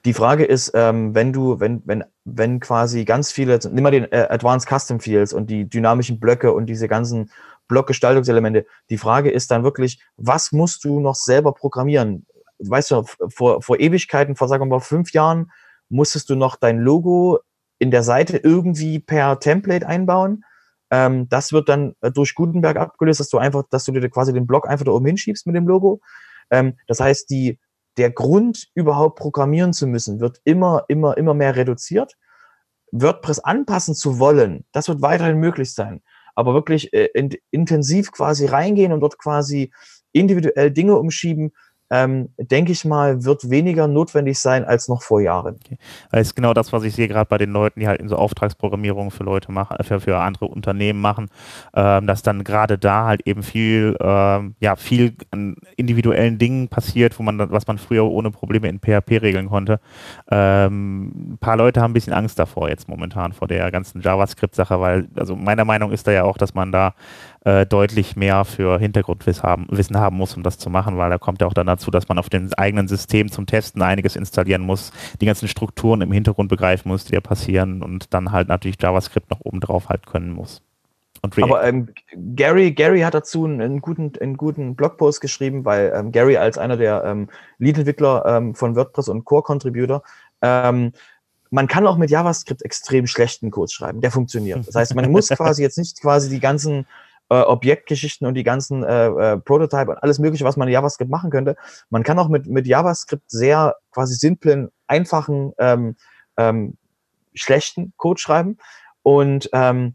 Die 0.05 0.12
Frage 0.12 0.45
ist, 0.45 0.71
ähm, 0.77 1.16
wenn 1.16 1.33
du, 1.33 1.59
wenn, 1.59 1.83
wenn, 1.85 2.05
wenn 2.25 2.61
quasi 2.61 3.05
ganz 3.05 3.33
viele, 3.33 3.59
nimm 3.68 3.83
mal 3.83 3.90
den 3.90 4.05
äh, 4.12 4.29
Advanced 4.31 4.68
Custom 4.68 5.01
Fields 5.01 5.33
und 5.33 5.51
die 5.51 5.68
dynamischen 5.68 6.21
Blöcke 6.21 6.53
und 6.53 6.66
diese 6.66 6.87
ganzen 6.87 7.33
Blockgestaltungselemente. 7.66 8.64
Die 8.90 8.99
Frage 8.99 9.31
ist 9.31 9.51
dann 9.51 9.64
wirklich, 9.64 10.01
was 10.16 10.53
musst 10.53 10.85
du 10.85 11.01
noch 11.01 11.16
selber 11.16 11.53
programmieren? 11.53 12.27
Weißt 12.68 12.90
du, 12.90 13.05
vor, 13.29 13.62
vor 13.62 13.81
Ewigkeiten, 13.81 14.37
vor 14.37 14.48
sagen 14.48 14.62
wir 14.62 14.66
mal 14.77 14.81
fünf 14.81 15.12
Jahren, 15.12 15.51
musstest 15.88 16.31
du 16.31 16.37
noch 16.37 16.57
dein 16.57 16.79
Logo 16.79 17.40
in 17.79 17.90
der 17.90 18.03
Seite 18.03 18.37
irgendwie 18.38 18.98
per 18.98 19.40
Template 19.40 19.87
einbauen. 19.87 20.44
Ähm, 20.90 21.29
das 21.29 21.53
wird 21.53 21.68
dann 21.68 21.94
äh, 22.01 22.11
durch 22.11 22.35
Gutenberg 22.35 22.77
abgelöst, 22.77 23.20
dass 23.20 23.29
du 23.29 23.38
einfach, 23.38 23.64
dass 23.70 23.85
du 23.85 23.92
dir 23.92 24.09
quasi 24.09 24.33
den 24.33 24.46
Block 24.46 24.68
einfach 24.68 24.85
da 24.85 24.92
oben 24.92 25.07
hinschiebst 25.07 25.46
mit 25.46 25.57
dem 25.57 25.66
Logo. 25.66 26.01
Ähm, 26.51 26.77
das 26.87 27.01
heißt, 27.01 27.29
die, 27.31 27.59
der 27.96 28.11
Grund, 28.11 28.68
überhaupt 28.75 29.18
programmieren 29.18 29.72
zu 29.72 29.87
müssen, 29.87 30.20
wird 30.20 30.40
immer, 30.44 30.85
immer, 30.88 31.16
immer 31.16 31.35
mehr 31.35 31.57
reduziert. 31.57 32.16
WordPress 32.92 33.40
anpassen 33.40 33.94
zu 33.94 34.18
wollen, 34.18 34.64
das 34.72 34.88
wird 34.88 35.03
weiterhin 35.03 35.38
möglich 35.38 35.72
sein. 35.72 36.03
Aber 36.35 36.55
wirklich 36.55 36.92
äh, 36.92 37.09
in, 37.14 37.31
intensiv 37.51 38.12
quasi 38.12 38.46
reingehen 38.46 38.92
und 38.92 39.01
dort 39.01 39.18
quasi 39.18 39.72
individuell 40.12 40.70
Dinge 40.70 40.96
umschieben, 40.96 41.53
ähm, 41.93 42.31
denke 42.39 42.73
ich 42.73 42.87
mal, 42.87 43.23
wird 43.23 43.51
weniger 43.51 43.87
notwendig 43.87 44.39
sein 44.39 44.65
als 44.65 44.89
noch 44.89 45.03
vor 45.03 45.21
Jahren. 45.21 45.57
Okay. 45.63 45.77
Das 46.11 46.23
ist 46.23 46.35
genau 46.35 46.55
das, 46.55 46.73
was 46.73 46.85
ich 46.85 46.95
sehe 46.95 47.07
gerade 47.07 47.29
bei 47.29 47.37
den 47.37 47.51
Leuten, 47.51 47.81
die 47.81 47.87
halt 47.87 48.01
in 48.01 48.09
so 48.09 48.17
Auftragsprogrammierung 48.17 49.11
für 49.11 49.25
Leute 49.25 49.53
machen, 49.53 49.77
äh, 49.79 49.85
für, 49.85 50.01
für 50.01 50.19
andere 50.19 50.47
Unternehmen 50.47 51.03
machen, 51.03 51.29
ähm, 51.75 52.07
dass 52.07 52.23
dann 52.23 52.45
gerade 52.45 52.79
da 52.79 53.05
halt 53.05 53.27
eben 53.27 53.43
viel, 53.43 53.95
ähm, 54.01 54.55
ja, 54.59 54.77
viel 54.77 55.15
an 55.33 55.57
individuellen 55.77 56.39
Dingen 56.39 56.69
passiert, 56.69 57.19
wo 57.19 57.23
man, 57.23 57.39
was 57.51 57.67
man 57.67 57.77
früher 57.77 58.07
ohne 58.07 58.31
Probleme 58.31 58.69
in 58.69 58.81
PHP 58.81 59.21
regeln 59.21 59.51
konnte. 59.51 59.79
Ähm, 60.31 61.35
ein 61.35 61.39
paar 61.39 61.59
Leute 61.59 61.83
haben 61.83 61.91
ein 61.91 61.95
bisschen 61.95 62.15
Angst 62.15 62.39
davor 62.39 62.71
jetzt 62.71 62.89
momentan 62.89 63.35
vor 63.35 63.49
der 63.49 63.71
ganzen 63.71 64.01
JavaScript-Sache, 64.01 64.81
weil, 64.81 65.09
also 65.15 65.37
meiner 65.37 65.67
Meinung 65.67 65.93
ist 65.93 66.07
da 66.07 66.13
ja 66.13 66.25
auch, 66.25 66.39
dass 66.39 66.55
man 66.55 66.73
da 66.73 66.95
äh, 67.45 67.67
deutlich 67.67 68.17
mehr 68.17 68.45
für 68.45 68.79
Hintergrundwissen 68.79 69.43
haben, 69.43 69.67
Wissen 69.71 69.99
haben 69.99 70.17
muss, 70.17 70.37
um 70.37 70.43
das 70.43 70.59
zu 70.59 70.71
machen, 70.71 70.97
weil 70.97 71.11
da 71.11 71.19
kommt 71.19 71.41
ja 71.41 71.47
auch 71.47 71.55
dann 71.55 71.67
dazu, 71.67 71.91
dass 71.91 72.09
man 72.09 72.19
auf 72.19 72.31
dem 72.31 72.51
eigenen 72.57 72.89
System 72.89 73.31
zum 73.31 73.47
Testen 73.47 73.83
einiges 73.83 74.17
installieren 74.17 74.63
muss, 74.63 74.93
die 75.21 75.27
ganzen 75.27 75.49
Strukturen 75.49 76.01
im 76.03 76.13
Hintergrund 76.13 76.49
begreifen 76.49 76.89
muss, 76.89 77.05
die 77.05 77.13
da 77.13 77.21
passieren 77.21 77.83
und 77.83 78.15
dann 78.15 78.33
halt 78.33 78.49
natürlich 78.49 78.77
JavaScript 78.81 79.31
noch 79.31 79.41
oben 79.41 79.61
drauf 79.61 79.89
halt 79.89 80.07
können 80.07 80.31
muss. 80.31 80.63
Aber 81.41 81.63
ähm, 81.63 81.89
Gary, 82.35 82.73
Gary 82.73 83.01
hat 83.01 83.15
dazu 83.15 83.45
einen, 83.45 83.81
guten, 83.81 84.13
einen 84.21 84.37
guten 84.37 84.75
Blogpost 84.75 85.21
geschrieben, 85.21 85.65
weil 85.65 85.93
ähm, 85.95 86.11
Gary 86.11 86.37
als 86.37 86.59
einer 86.59 86.77
der 86.77 87.05
ähm, 87.05 87.29
Lead-Entwickler 87.59 88.25
ähm, 88.27 88.57
von 88.57 88.75
WordPress 88.75 89.09
und 89.09 89.25
Core-Contributor 89.25 90.03
ähm, 90.43 90.93
man 91.51 91.69
kann 91.69 91.87
auch 91.87 91.99
mit 91.99 92.11
JavaScript 92.11 92.63
extrem 92.63 93.07
schlechten 93.07 93.51
Code 93.51 93.71
schreiben. 93.71 94.01
Der 94.01 94.11
funktioniert. 94.11 94.67
Das 94.67 94.75
heißt, 94.75 94.95
man 94.95 95.11
muss 95.11 95.29
quasi 95.37 95.63
jetzt 95.63 95.79
nicht 95.79 96.01
quasi 96.01 96.31
die 96.31 96.41
ganzen 96.41 96.87
Objektgeschichten 97.40 98.27
und 98.27 98.35
die 98.35 98.42
ganzen 98.42 98.83
äh, 98.85 99.07
äh, 99.07 99.38
Prototype 99.38 99.90
und 99.90 99.99
alles 99.99 100.18
Mögliche, 100.18 100.45
was 100.45 100.57
man 100.57 100.68
in 100.68 100.75
JavaScript 100.75 101.11
machen 101.11 101.31
könnte. 101.31 101.57
Man 101.90 102.03
kann 102.03 102.18
auch 102.18 102.29
mit, 102.29 102.47
mit 102.47 102.66
JavaScript 102.66 103.31
sehr 103.31 103.77
quasi 103.90 104.14
simplen, 104.14 104.71
einfachen, 104.87 105.53
ähm, 105.59 105.97
ähm, 106.37 106.77
schlechten 107.35 107.92
Code 107.97 108.21
schreiben. 108.21 108.59
Und 109.03 109.49
ähm, 109.53 109.95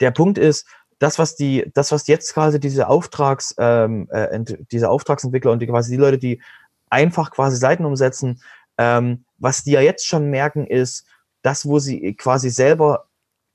der 0.00 0.10
Punkt 0.10 0.38
ist, 0.38 0.66
das, 0.98 1.18
was 1.18 1.36
die, 1.36 1.70
das, 1.74 1.92
was 1.92 2.06
jetzt 2.06 2.34
quasi 2.34 2.58
diese 2.58 2.88
Auftrags, 2.88 3.54
ähm, 3.58 4.08
äh, 4.10 4.40
diese 4.72 4.90
Auftragsentwickler 4.90 5.52
und 5.52 5.60
die 5.60 5.66
quasi 5.66 5.92
die 5.92 5.96
Leute, 5.96 6.18
die 6.18 6.42
einfach 6.90 7.30
quasi 7.30 7.56
Seiten 7.56 7.84
umsetzen, 7.84 8.42
ähm, 8.78 9.24
was 9.38 9.62
die 9.62 9.72
ja 9.72 9.80
jetzt 9.80 10.06
schon 10.06 10.30
merken, 10.30 10.66
ist, 10.66 11.06
das, 11.42 11.66
wo 11.66 11.78
sie 11.78 12.14
quasi 12.14 12.50
selber 12.50 13.06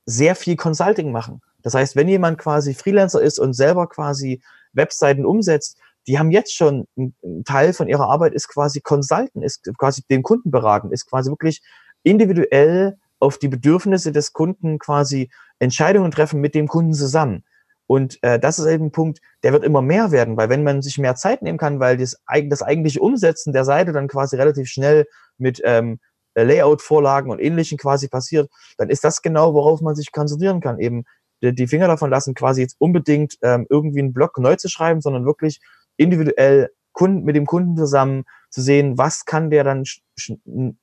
sehr 0.06 0.34
viel 0.36 0.56
Consulting 0.56 1.12
machen. 1.12 1.42
Das 1.64 1.74
heißt, 1.74 1.96
wenn 1.96 2.08
jemand 2.08 2.38
quasi 2.38 2.74
Freelancer 2.74 3.20
ist 3.20 3.40
und 3.40 3.54
selber 3.54 3.88
quasi 3.88 4.40
Webseiten 4.72 5.26
umsetzt, 5.26 5.78
die 6.06 6.18
haben 6.18 6.30
jetzt 6.30 6.54
schon 6.54 6.86
ein 6.96 7.44
Teil 7.44 7.72
von 7.72 7.88
ihrer 7.88 8.08
Arbeit 8.08 8.34
ist 8.34 8.48
quasi 8.48 8.80
Consulten, 8.80 9.42
ist 9.42 9.68
quasi 9.78 10.02
dem 10.08 10.22
Kunden 10.22 10.50
beraten, 10.50 10.92
ist 10.92 11.08
quasi 11.08 11.30
wirklich 11.30 11.62
individuell 12.02 12.98
auf 13.18 13.38
die 13.38 13.48
Bedürfnisse 13.48 14.12
des 14.12 14.34
Kunden 14.34 14.78
quasi 14.78 15.30
Entscheidungen 15.58 16.10
treffen 16.10 16.40
mit 16.40 16.54
dem 16.54 16.68
Kunden 16.68 16.92
zusammen. 16.92 17.44
Und 17.86 18.22
äh, 18.22 18.38
das 18.38 18.58
ist 18.58 18.66
eben 18.66 18.86
ein 18.86 18.92
Punkt, 18.92 19.20
der 19.42 19.52
wird 19.52 19.64
immer 19.64 19.82
mehr 19.82 20.10
werden, 20.10 20.36
weil 20.36 20.48
wenn 20.48 20.62
man 20.62 20.82
sich 20.82 20.98
mehr 20.98 21.16
Zeit 21.16 21.42
nehmen 21.42 21.58
kann, 21.58 21.80
weil 21.80 21.96
das, 21.96 22.16
das 22.48 22.62
eigentliche 22.62 23.00
Umsetzen 23.00 23.52
der 23.52 23.64
Seite 23.64 23.92
dann 23.92 24.08
quasi 24.08 24.36
relativ 24.36 24.68
schnell 24.68 25.06
mit 25.38 25.60
ähm, 25.64 26.00
Layout-Vorlagen 26.34 27.30
und 27.30 27.40
Ähnlichem 27.40 27.78
quasi 27.78 28.08
passiert, 28.08 28.50
dann 28.78 28.90
ist 28.90 29.04
das 29.04 29.22
genau, 29.22 29.54
worauf 29.54 29.80
man 29.80 29.94
sich 29.94 30.12
konzentrieren 30.12 30.60
kann. 30.60 30.78
Eben 30.78 31.04
die 31.52 31.66
Finger 31.66 31.88
davon 31.88 32.10
lassen, 32.10 32.34
quasi 32.34 32.62
jetzt 32.62 32.76
unbedingt 32.78 33.36
ähm, 33.42 33.66
irgendwie 33.68 34.00
einen 34.00 34.12
Blog 34.12 34.38
neu 34.38 34.56
zu 34.56 34.68
schreiben, 34.68 35.00
sondern 35.00 35.24
wirklich 35.24 35.60
individuell 35.96 36.70
Kunden, 36.92 37.24
mit 37.24 37.36
dem 37.36 37.46
Kunden 37.46 37.76
zusammen 37.76 38.24
zu 38.50 38.62
sehen, 38.62 38.96
was 38.96 39.24
kann 39.24 39.50
der 39.50 39.64
dann 39.64 39.84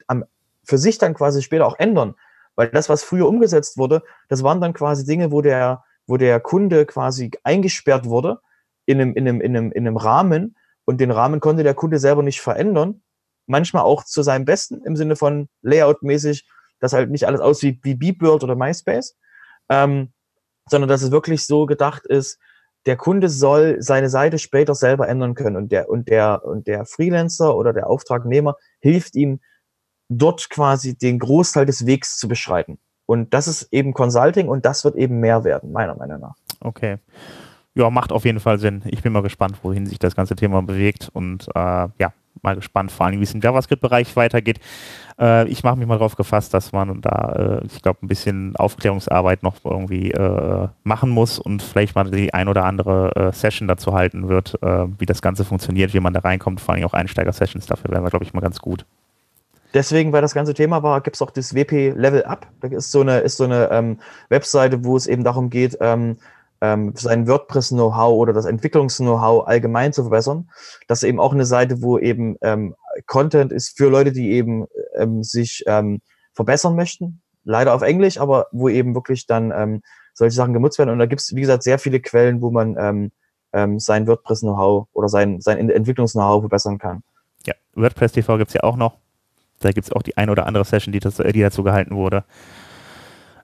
am, 0.08 0.26
für 0.64 0.78
sich 0.78 0.98
dann 0.98 1.14
quasi 1.14 1.42
später 1.42 1.66
auch 1.66 1.80
ändern. 1.80 2.16
Weil 2.56 2.70
das, 2.70 2.90
was 2.90 3.04
früher 3.04 3.28
umgesetzt 3.28 3.78
wurde, 3.78 4.04
das 4.28 4.44
waren 4.44 4.62
dann 4.62 4.74
quasi 4.74 5.06
Dinge, 5.06 5.32
wo 5.32 5.42
der, 5.42 5.84
wo 6.06 6.18
der 6.18 6.40
Kunde 6.40 6.86
quasi 6.86 7.32
eingesperrt 7.44 8.06
wurde 8.06 8.40
in 8.86 9.00
einem, 9.00 9.14
in 9.14 9.28
einem, 9.28 9.42
in 9.42 9.56
einem, 9.56 9.72
in 9.72 9.88
einem 9.88 9.98
Rahmen 9.98 10.56
und 10.86 11.00
den 11.00 11.12
Rahmen 11.12 11.40
konnte 11.40 11.64
der 11.64 11.74
Kunde 11.74 11.98
selber 11.98 12.24
nicht 12.24 12.42
verändern. 12.42 13.02
Manchmal 13.48 13.84
auch 13.84 14.04
zu 14.04 14.22
seinem 14.22 14.46
Besten 14.46 14.84
im 14.84 14.96
Sinne 14.96 15.16
von 15.16 15.48
Layout-mäßig, 15.62 16.48
dass 16.80 16.94
halt 16.94 17.10
nicht 17.10 17.26
alles 17.26 17.42
aussieht 17.42 17.80
wie 17.84 17.96
Beepworld 17.96 18.44
oder 18.44 18.56
MySpace. 18.56 19.16
Ähm, 19.70 20.12
sondern 20.72 20.88
dass 20.90 21.04
es 21.04 21.12
wirklich 21.12 21.46
so 21.46 21.68
gedacht 21.68 22.08
ist, 22.08 22.40
der 22.88 22.98
Kunde 22.98 23.30
soll 23.30 23.78
seine 23.80 24.10
Seite 24.10 24.40
später 24.40 24.74
selber 24.74 25.08
ändern 25.08 25.36
können 25.36 25.56
und 25.56 25.72
der, 25.72 25.88
und 25.90 26.08
der, 26.08 26.44
und 26.44 26.66
der 26.66 26.86
Freelancer 26.86 27.56
oder 27.56 27.74
der 27.74 27.88
Auftragnehmer 27.88 28.56
hilft 28.80 29.16
ihm 29.16 29.40
dort 30.10 30.50
quasi 30.50 30.98
den 30.98 31.20
Großteil 31.20 31.68
des 31.68 31.86
Wegs 31.86 32.18
zu 32.18 32.28
beschreiten. 32.28 32.80
Und 33.06 33.34
das 33.34 33.48
ist 33.48 33.68
eben 33.72 33.94
Consulting 33.94 34.48
und 34.48 34.66
das 34.66 34.84
wird 34.84 34.96
eben 34.96 35.20
mehr 35.20 35.44
werden, 35.44 35.72
meiner 35.72 35.96
Meinung 35.96 36.22
nach. 36.22 36.36
Okay. 36.60 36.98
Ja, 37.76 37.90
macht 37.90 38.12
auf 38.12 38.26
jeden 38.26 38.40
Fall 38.40 38.58
Sinn. 38.58 38.82
Ich 38.86 39.02
bin 39.04 39.14
mal 39.14 39.22
gespannt, 39.22 39.60
wohin 39.64 39.86
sich 39.86 40.00
das 40.00 40.16
ganze 40.16 40.36
Thema 40.36 40.62
bewegt 40.62 41.10
und 41.14 41.48
äh, 41.54 41.88
ja, 42.00 42.14
mal 42.44 42.56
gespannt, 42.56 42.92
vor 42.92 43.06
allem 43.06 43.20
wie 43.20 43.24
es 43.24 43.34
im 43.34 43.42
JavaScript-Bereich 43.42 44.16
weitergeht. 44.16 44.60
Äh, 45.20 45.48
ich 45.48 45.64
mache 45.64 45.78
mich 45.78 45.88
mal 45.88 45.96
darauf 45.96 46.16
gefasst, 46.16 46.54
dass 46.54 46.72
man 46.72 47.02
da, 47.02 47.62
äh, 47.62 47.66
ich 47.66 47.82
glaube, 47.82 48.00
ein 48.04 48.08
bisschen 48.08 48.56
Aufklärungsarbeit 48.56 49.44
noch 49.44 49.56
irgendwie 49.64 50.12
äh, 50.12 50.68
machen 50.84 51.10
muss 51.10 51.40
und 51.40 51.62
vielleicht 51.62 51.96
mal 51.96 52.10
die 52.10 52.34
ein 52.34 52.48
oder 52.48 52.66
andere 52.66 53.16
äh, 53.16 53.32
Session 53.34 53.68
dazu 53.68 53.94
halten 53.94 54.28
wird, 54.30 54.62
äh, 54.62 54.86
wie 54.98 55.06
das 55.06 55.22
Ganze 55.22 55.46
funktioniert, 55.46 55.94
wie 55.94 56.00
man 56.00 56.14
da 56.14 56.22
reinkommt, 56.22 56.62
vor 56.62 56.74
allem 56.74 56.86
auch 56.86 56.94
Einsteiger-Sessions. 56.94 57.66
Dafür 57.66 57.92
wären 57.92 58.04
wir, 58.04 58.10
glaube 58.10 58.26
ich, 58.26 58.34
mal 58.34 58.42
ganz 58.42 58.60
gut. 58.60 58.86
Deswegen, 59.74 60.12
weil 60.12 60.22
das 60.22 60.34
ganze 60.34 60.54
Thema 60.54 60.84
war, 60.84 61.00
gibt 61.02 61.16
es 61.16 61.22
auch 61.22 61.32
das 61.32 61.56
WP 61.56 61.94
Level 61.96 62.24
Up. 62.26 62.48
Da 62.60 62.68
ist 62.68 62.92
so 62.92 63.02
eine, 63.02 63.20
ist 63.20 63.38
so 63.38 63.46
eine 63.46 63.70
ähm, 63.72 64.00
Webseite, 64.30 64.84
wo 64.84 64.98
es 64.98 65.08
eben 65.08 65.24
darum 65.24 65.50
geht, 65.50 65.78
ähm, 65.80 66.18
ähm, 66.62 66.94
sein 66.96 67.28
WordPress-Know-how 67.28 68.14
oder 68.14 68.34
das 68.34 68.46
Entwicklungs-Know-how 68.46 69.48
allgemein 69.48 69.94
zu 69.94 70.04
verbessern. 70.04 70.50
Das 70.88 71.02
ist 71.02 71.10
eben 71.10 71.20
auch 71.20 71.34
eine 71.34 71.46
Seite, 71.46 71.82
wo 71.82 71.98
eben 71.98 72.38
ähm, 72.42 72.76
Content 73.08 73.52
ist 73.52 73.76
für 73.78 73.90
Leute, 73.90 74.12
die 74.12 74.32
eben 74.32 74.68
ähm, 74.96 75.24
sich 75.24 75.64
ähm, 75.68 76.02
verbessern 76.34 76.76
möchten. 76.76 77.22
Leider 77.44 77.74
auf 77.74 77.82
Englisch, 77.82 78.20
aber 78.20 78.48
wo 78.52 78.70
eben 78.70 78.94
wirklich 78.94 79.26
dann 79.26 79.52
ähm, 79.52 79.82
solche 80.14 80.36
Sachen 80.36 80.54
genutzt 80.54 80.78
werden. 80.78 80.92
Und 80.92 81.00
da 81.00 81.08
gibt 81.08 81.22
es, 81.22 81.36
wie 81.36 81.42
gesagt, 81.42 81.64
sehr 81.64 81.80
viele 81.80 82.00
Quellen, 82.00 82.42
wo 82.42 82.52
man 82.52 82.78
ähm, 82.80 83.12
ähm, 83.54 83.80
sein 83.80 84.08
WordPress-Know-how 84.08 84.88
oder 84.94 85.10
sein, 85.10 85.42
sein 85.42 85.70
Entwicklungs-Know-how 85.70 86.42
verbessern 86.44 86.78
kann. 86.78 87.02
Ja, 87.46 87.56
WordPress 87.74 88.12
TV 88.12 88.38
gibt's 88.38 88.54
ja 88.54 88.64
auch 88.64 88.76
noch. 88.76 88.98
Da 89.60 89.72
gibt's 89.72 89.92
auch 89.92 90.04
die 90.04 90.18
ein 90.18 90.30
oder 90.30 90.46
andere 90.46 90.66
Session, 90.66 90.92
die, 90.92 91.00
das, 91.00 91.16
die 91.16 91.42
dazu 91.42 91.64
gehalten 91.64 91.96
wurde. 91.96 92.24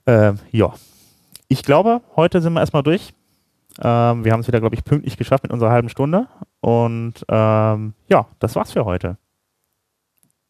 Ähm, 0.06 0.38
ja, 0.50 0.72
ich 1.48 1.62
glaube, 1.62 2.02
heute 2.16 2.40
sind 2.40 2.52
wir 2.52 2.60
erstmal 2.60 2.82
durch. 2.82 3.14
Ähm, 3.80 4.24
wir 4.24 4.32
haben 4.32 4.40
es 4.40 4.48
wieder, 4.48 4.60
glaube 4.60 4.74
ich, 4.74 4.84
pünktlich 4.84 5.16
geschafft 5.16 5.44
mit 5.44 5.52
unserer 5.52 5.70
halben 5.70 5.88
Stunde. 5.88 6.28
Und 6.60 7.14
ähm, 7.28 7.94
ja, 8.08 8.26
das 8.38 8.56
war's 8.56 8.72
für 8.72 8.84
heute. 8.84 9.16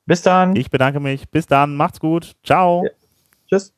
Bis 0.07 0.23
dann. 0.23 0.57
Ich 0.57 0.71
bedanke 0.71 1.01
mich. 1.01 1.29
Bis 1.29 1.47
dann. 1.47 1.77
Macht's 1.77 2.01
gut. 2.01 2.35
Ciao. 2.43 2.85
Ja. 2.85 2.91
Tschüss. 3.49 3.78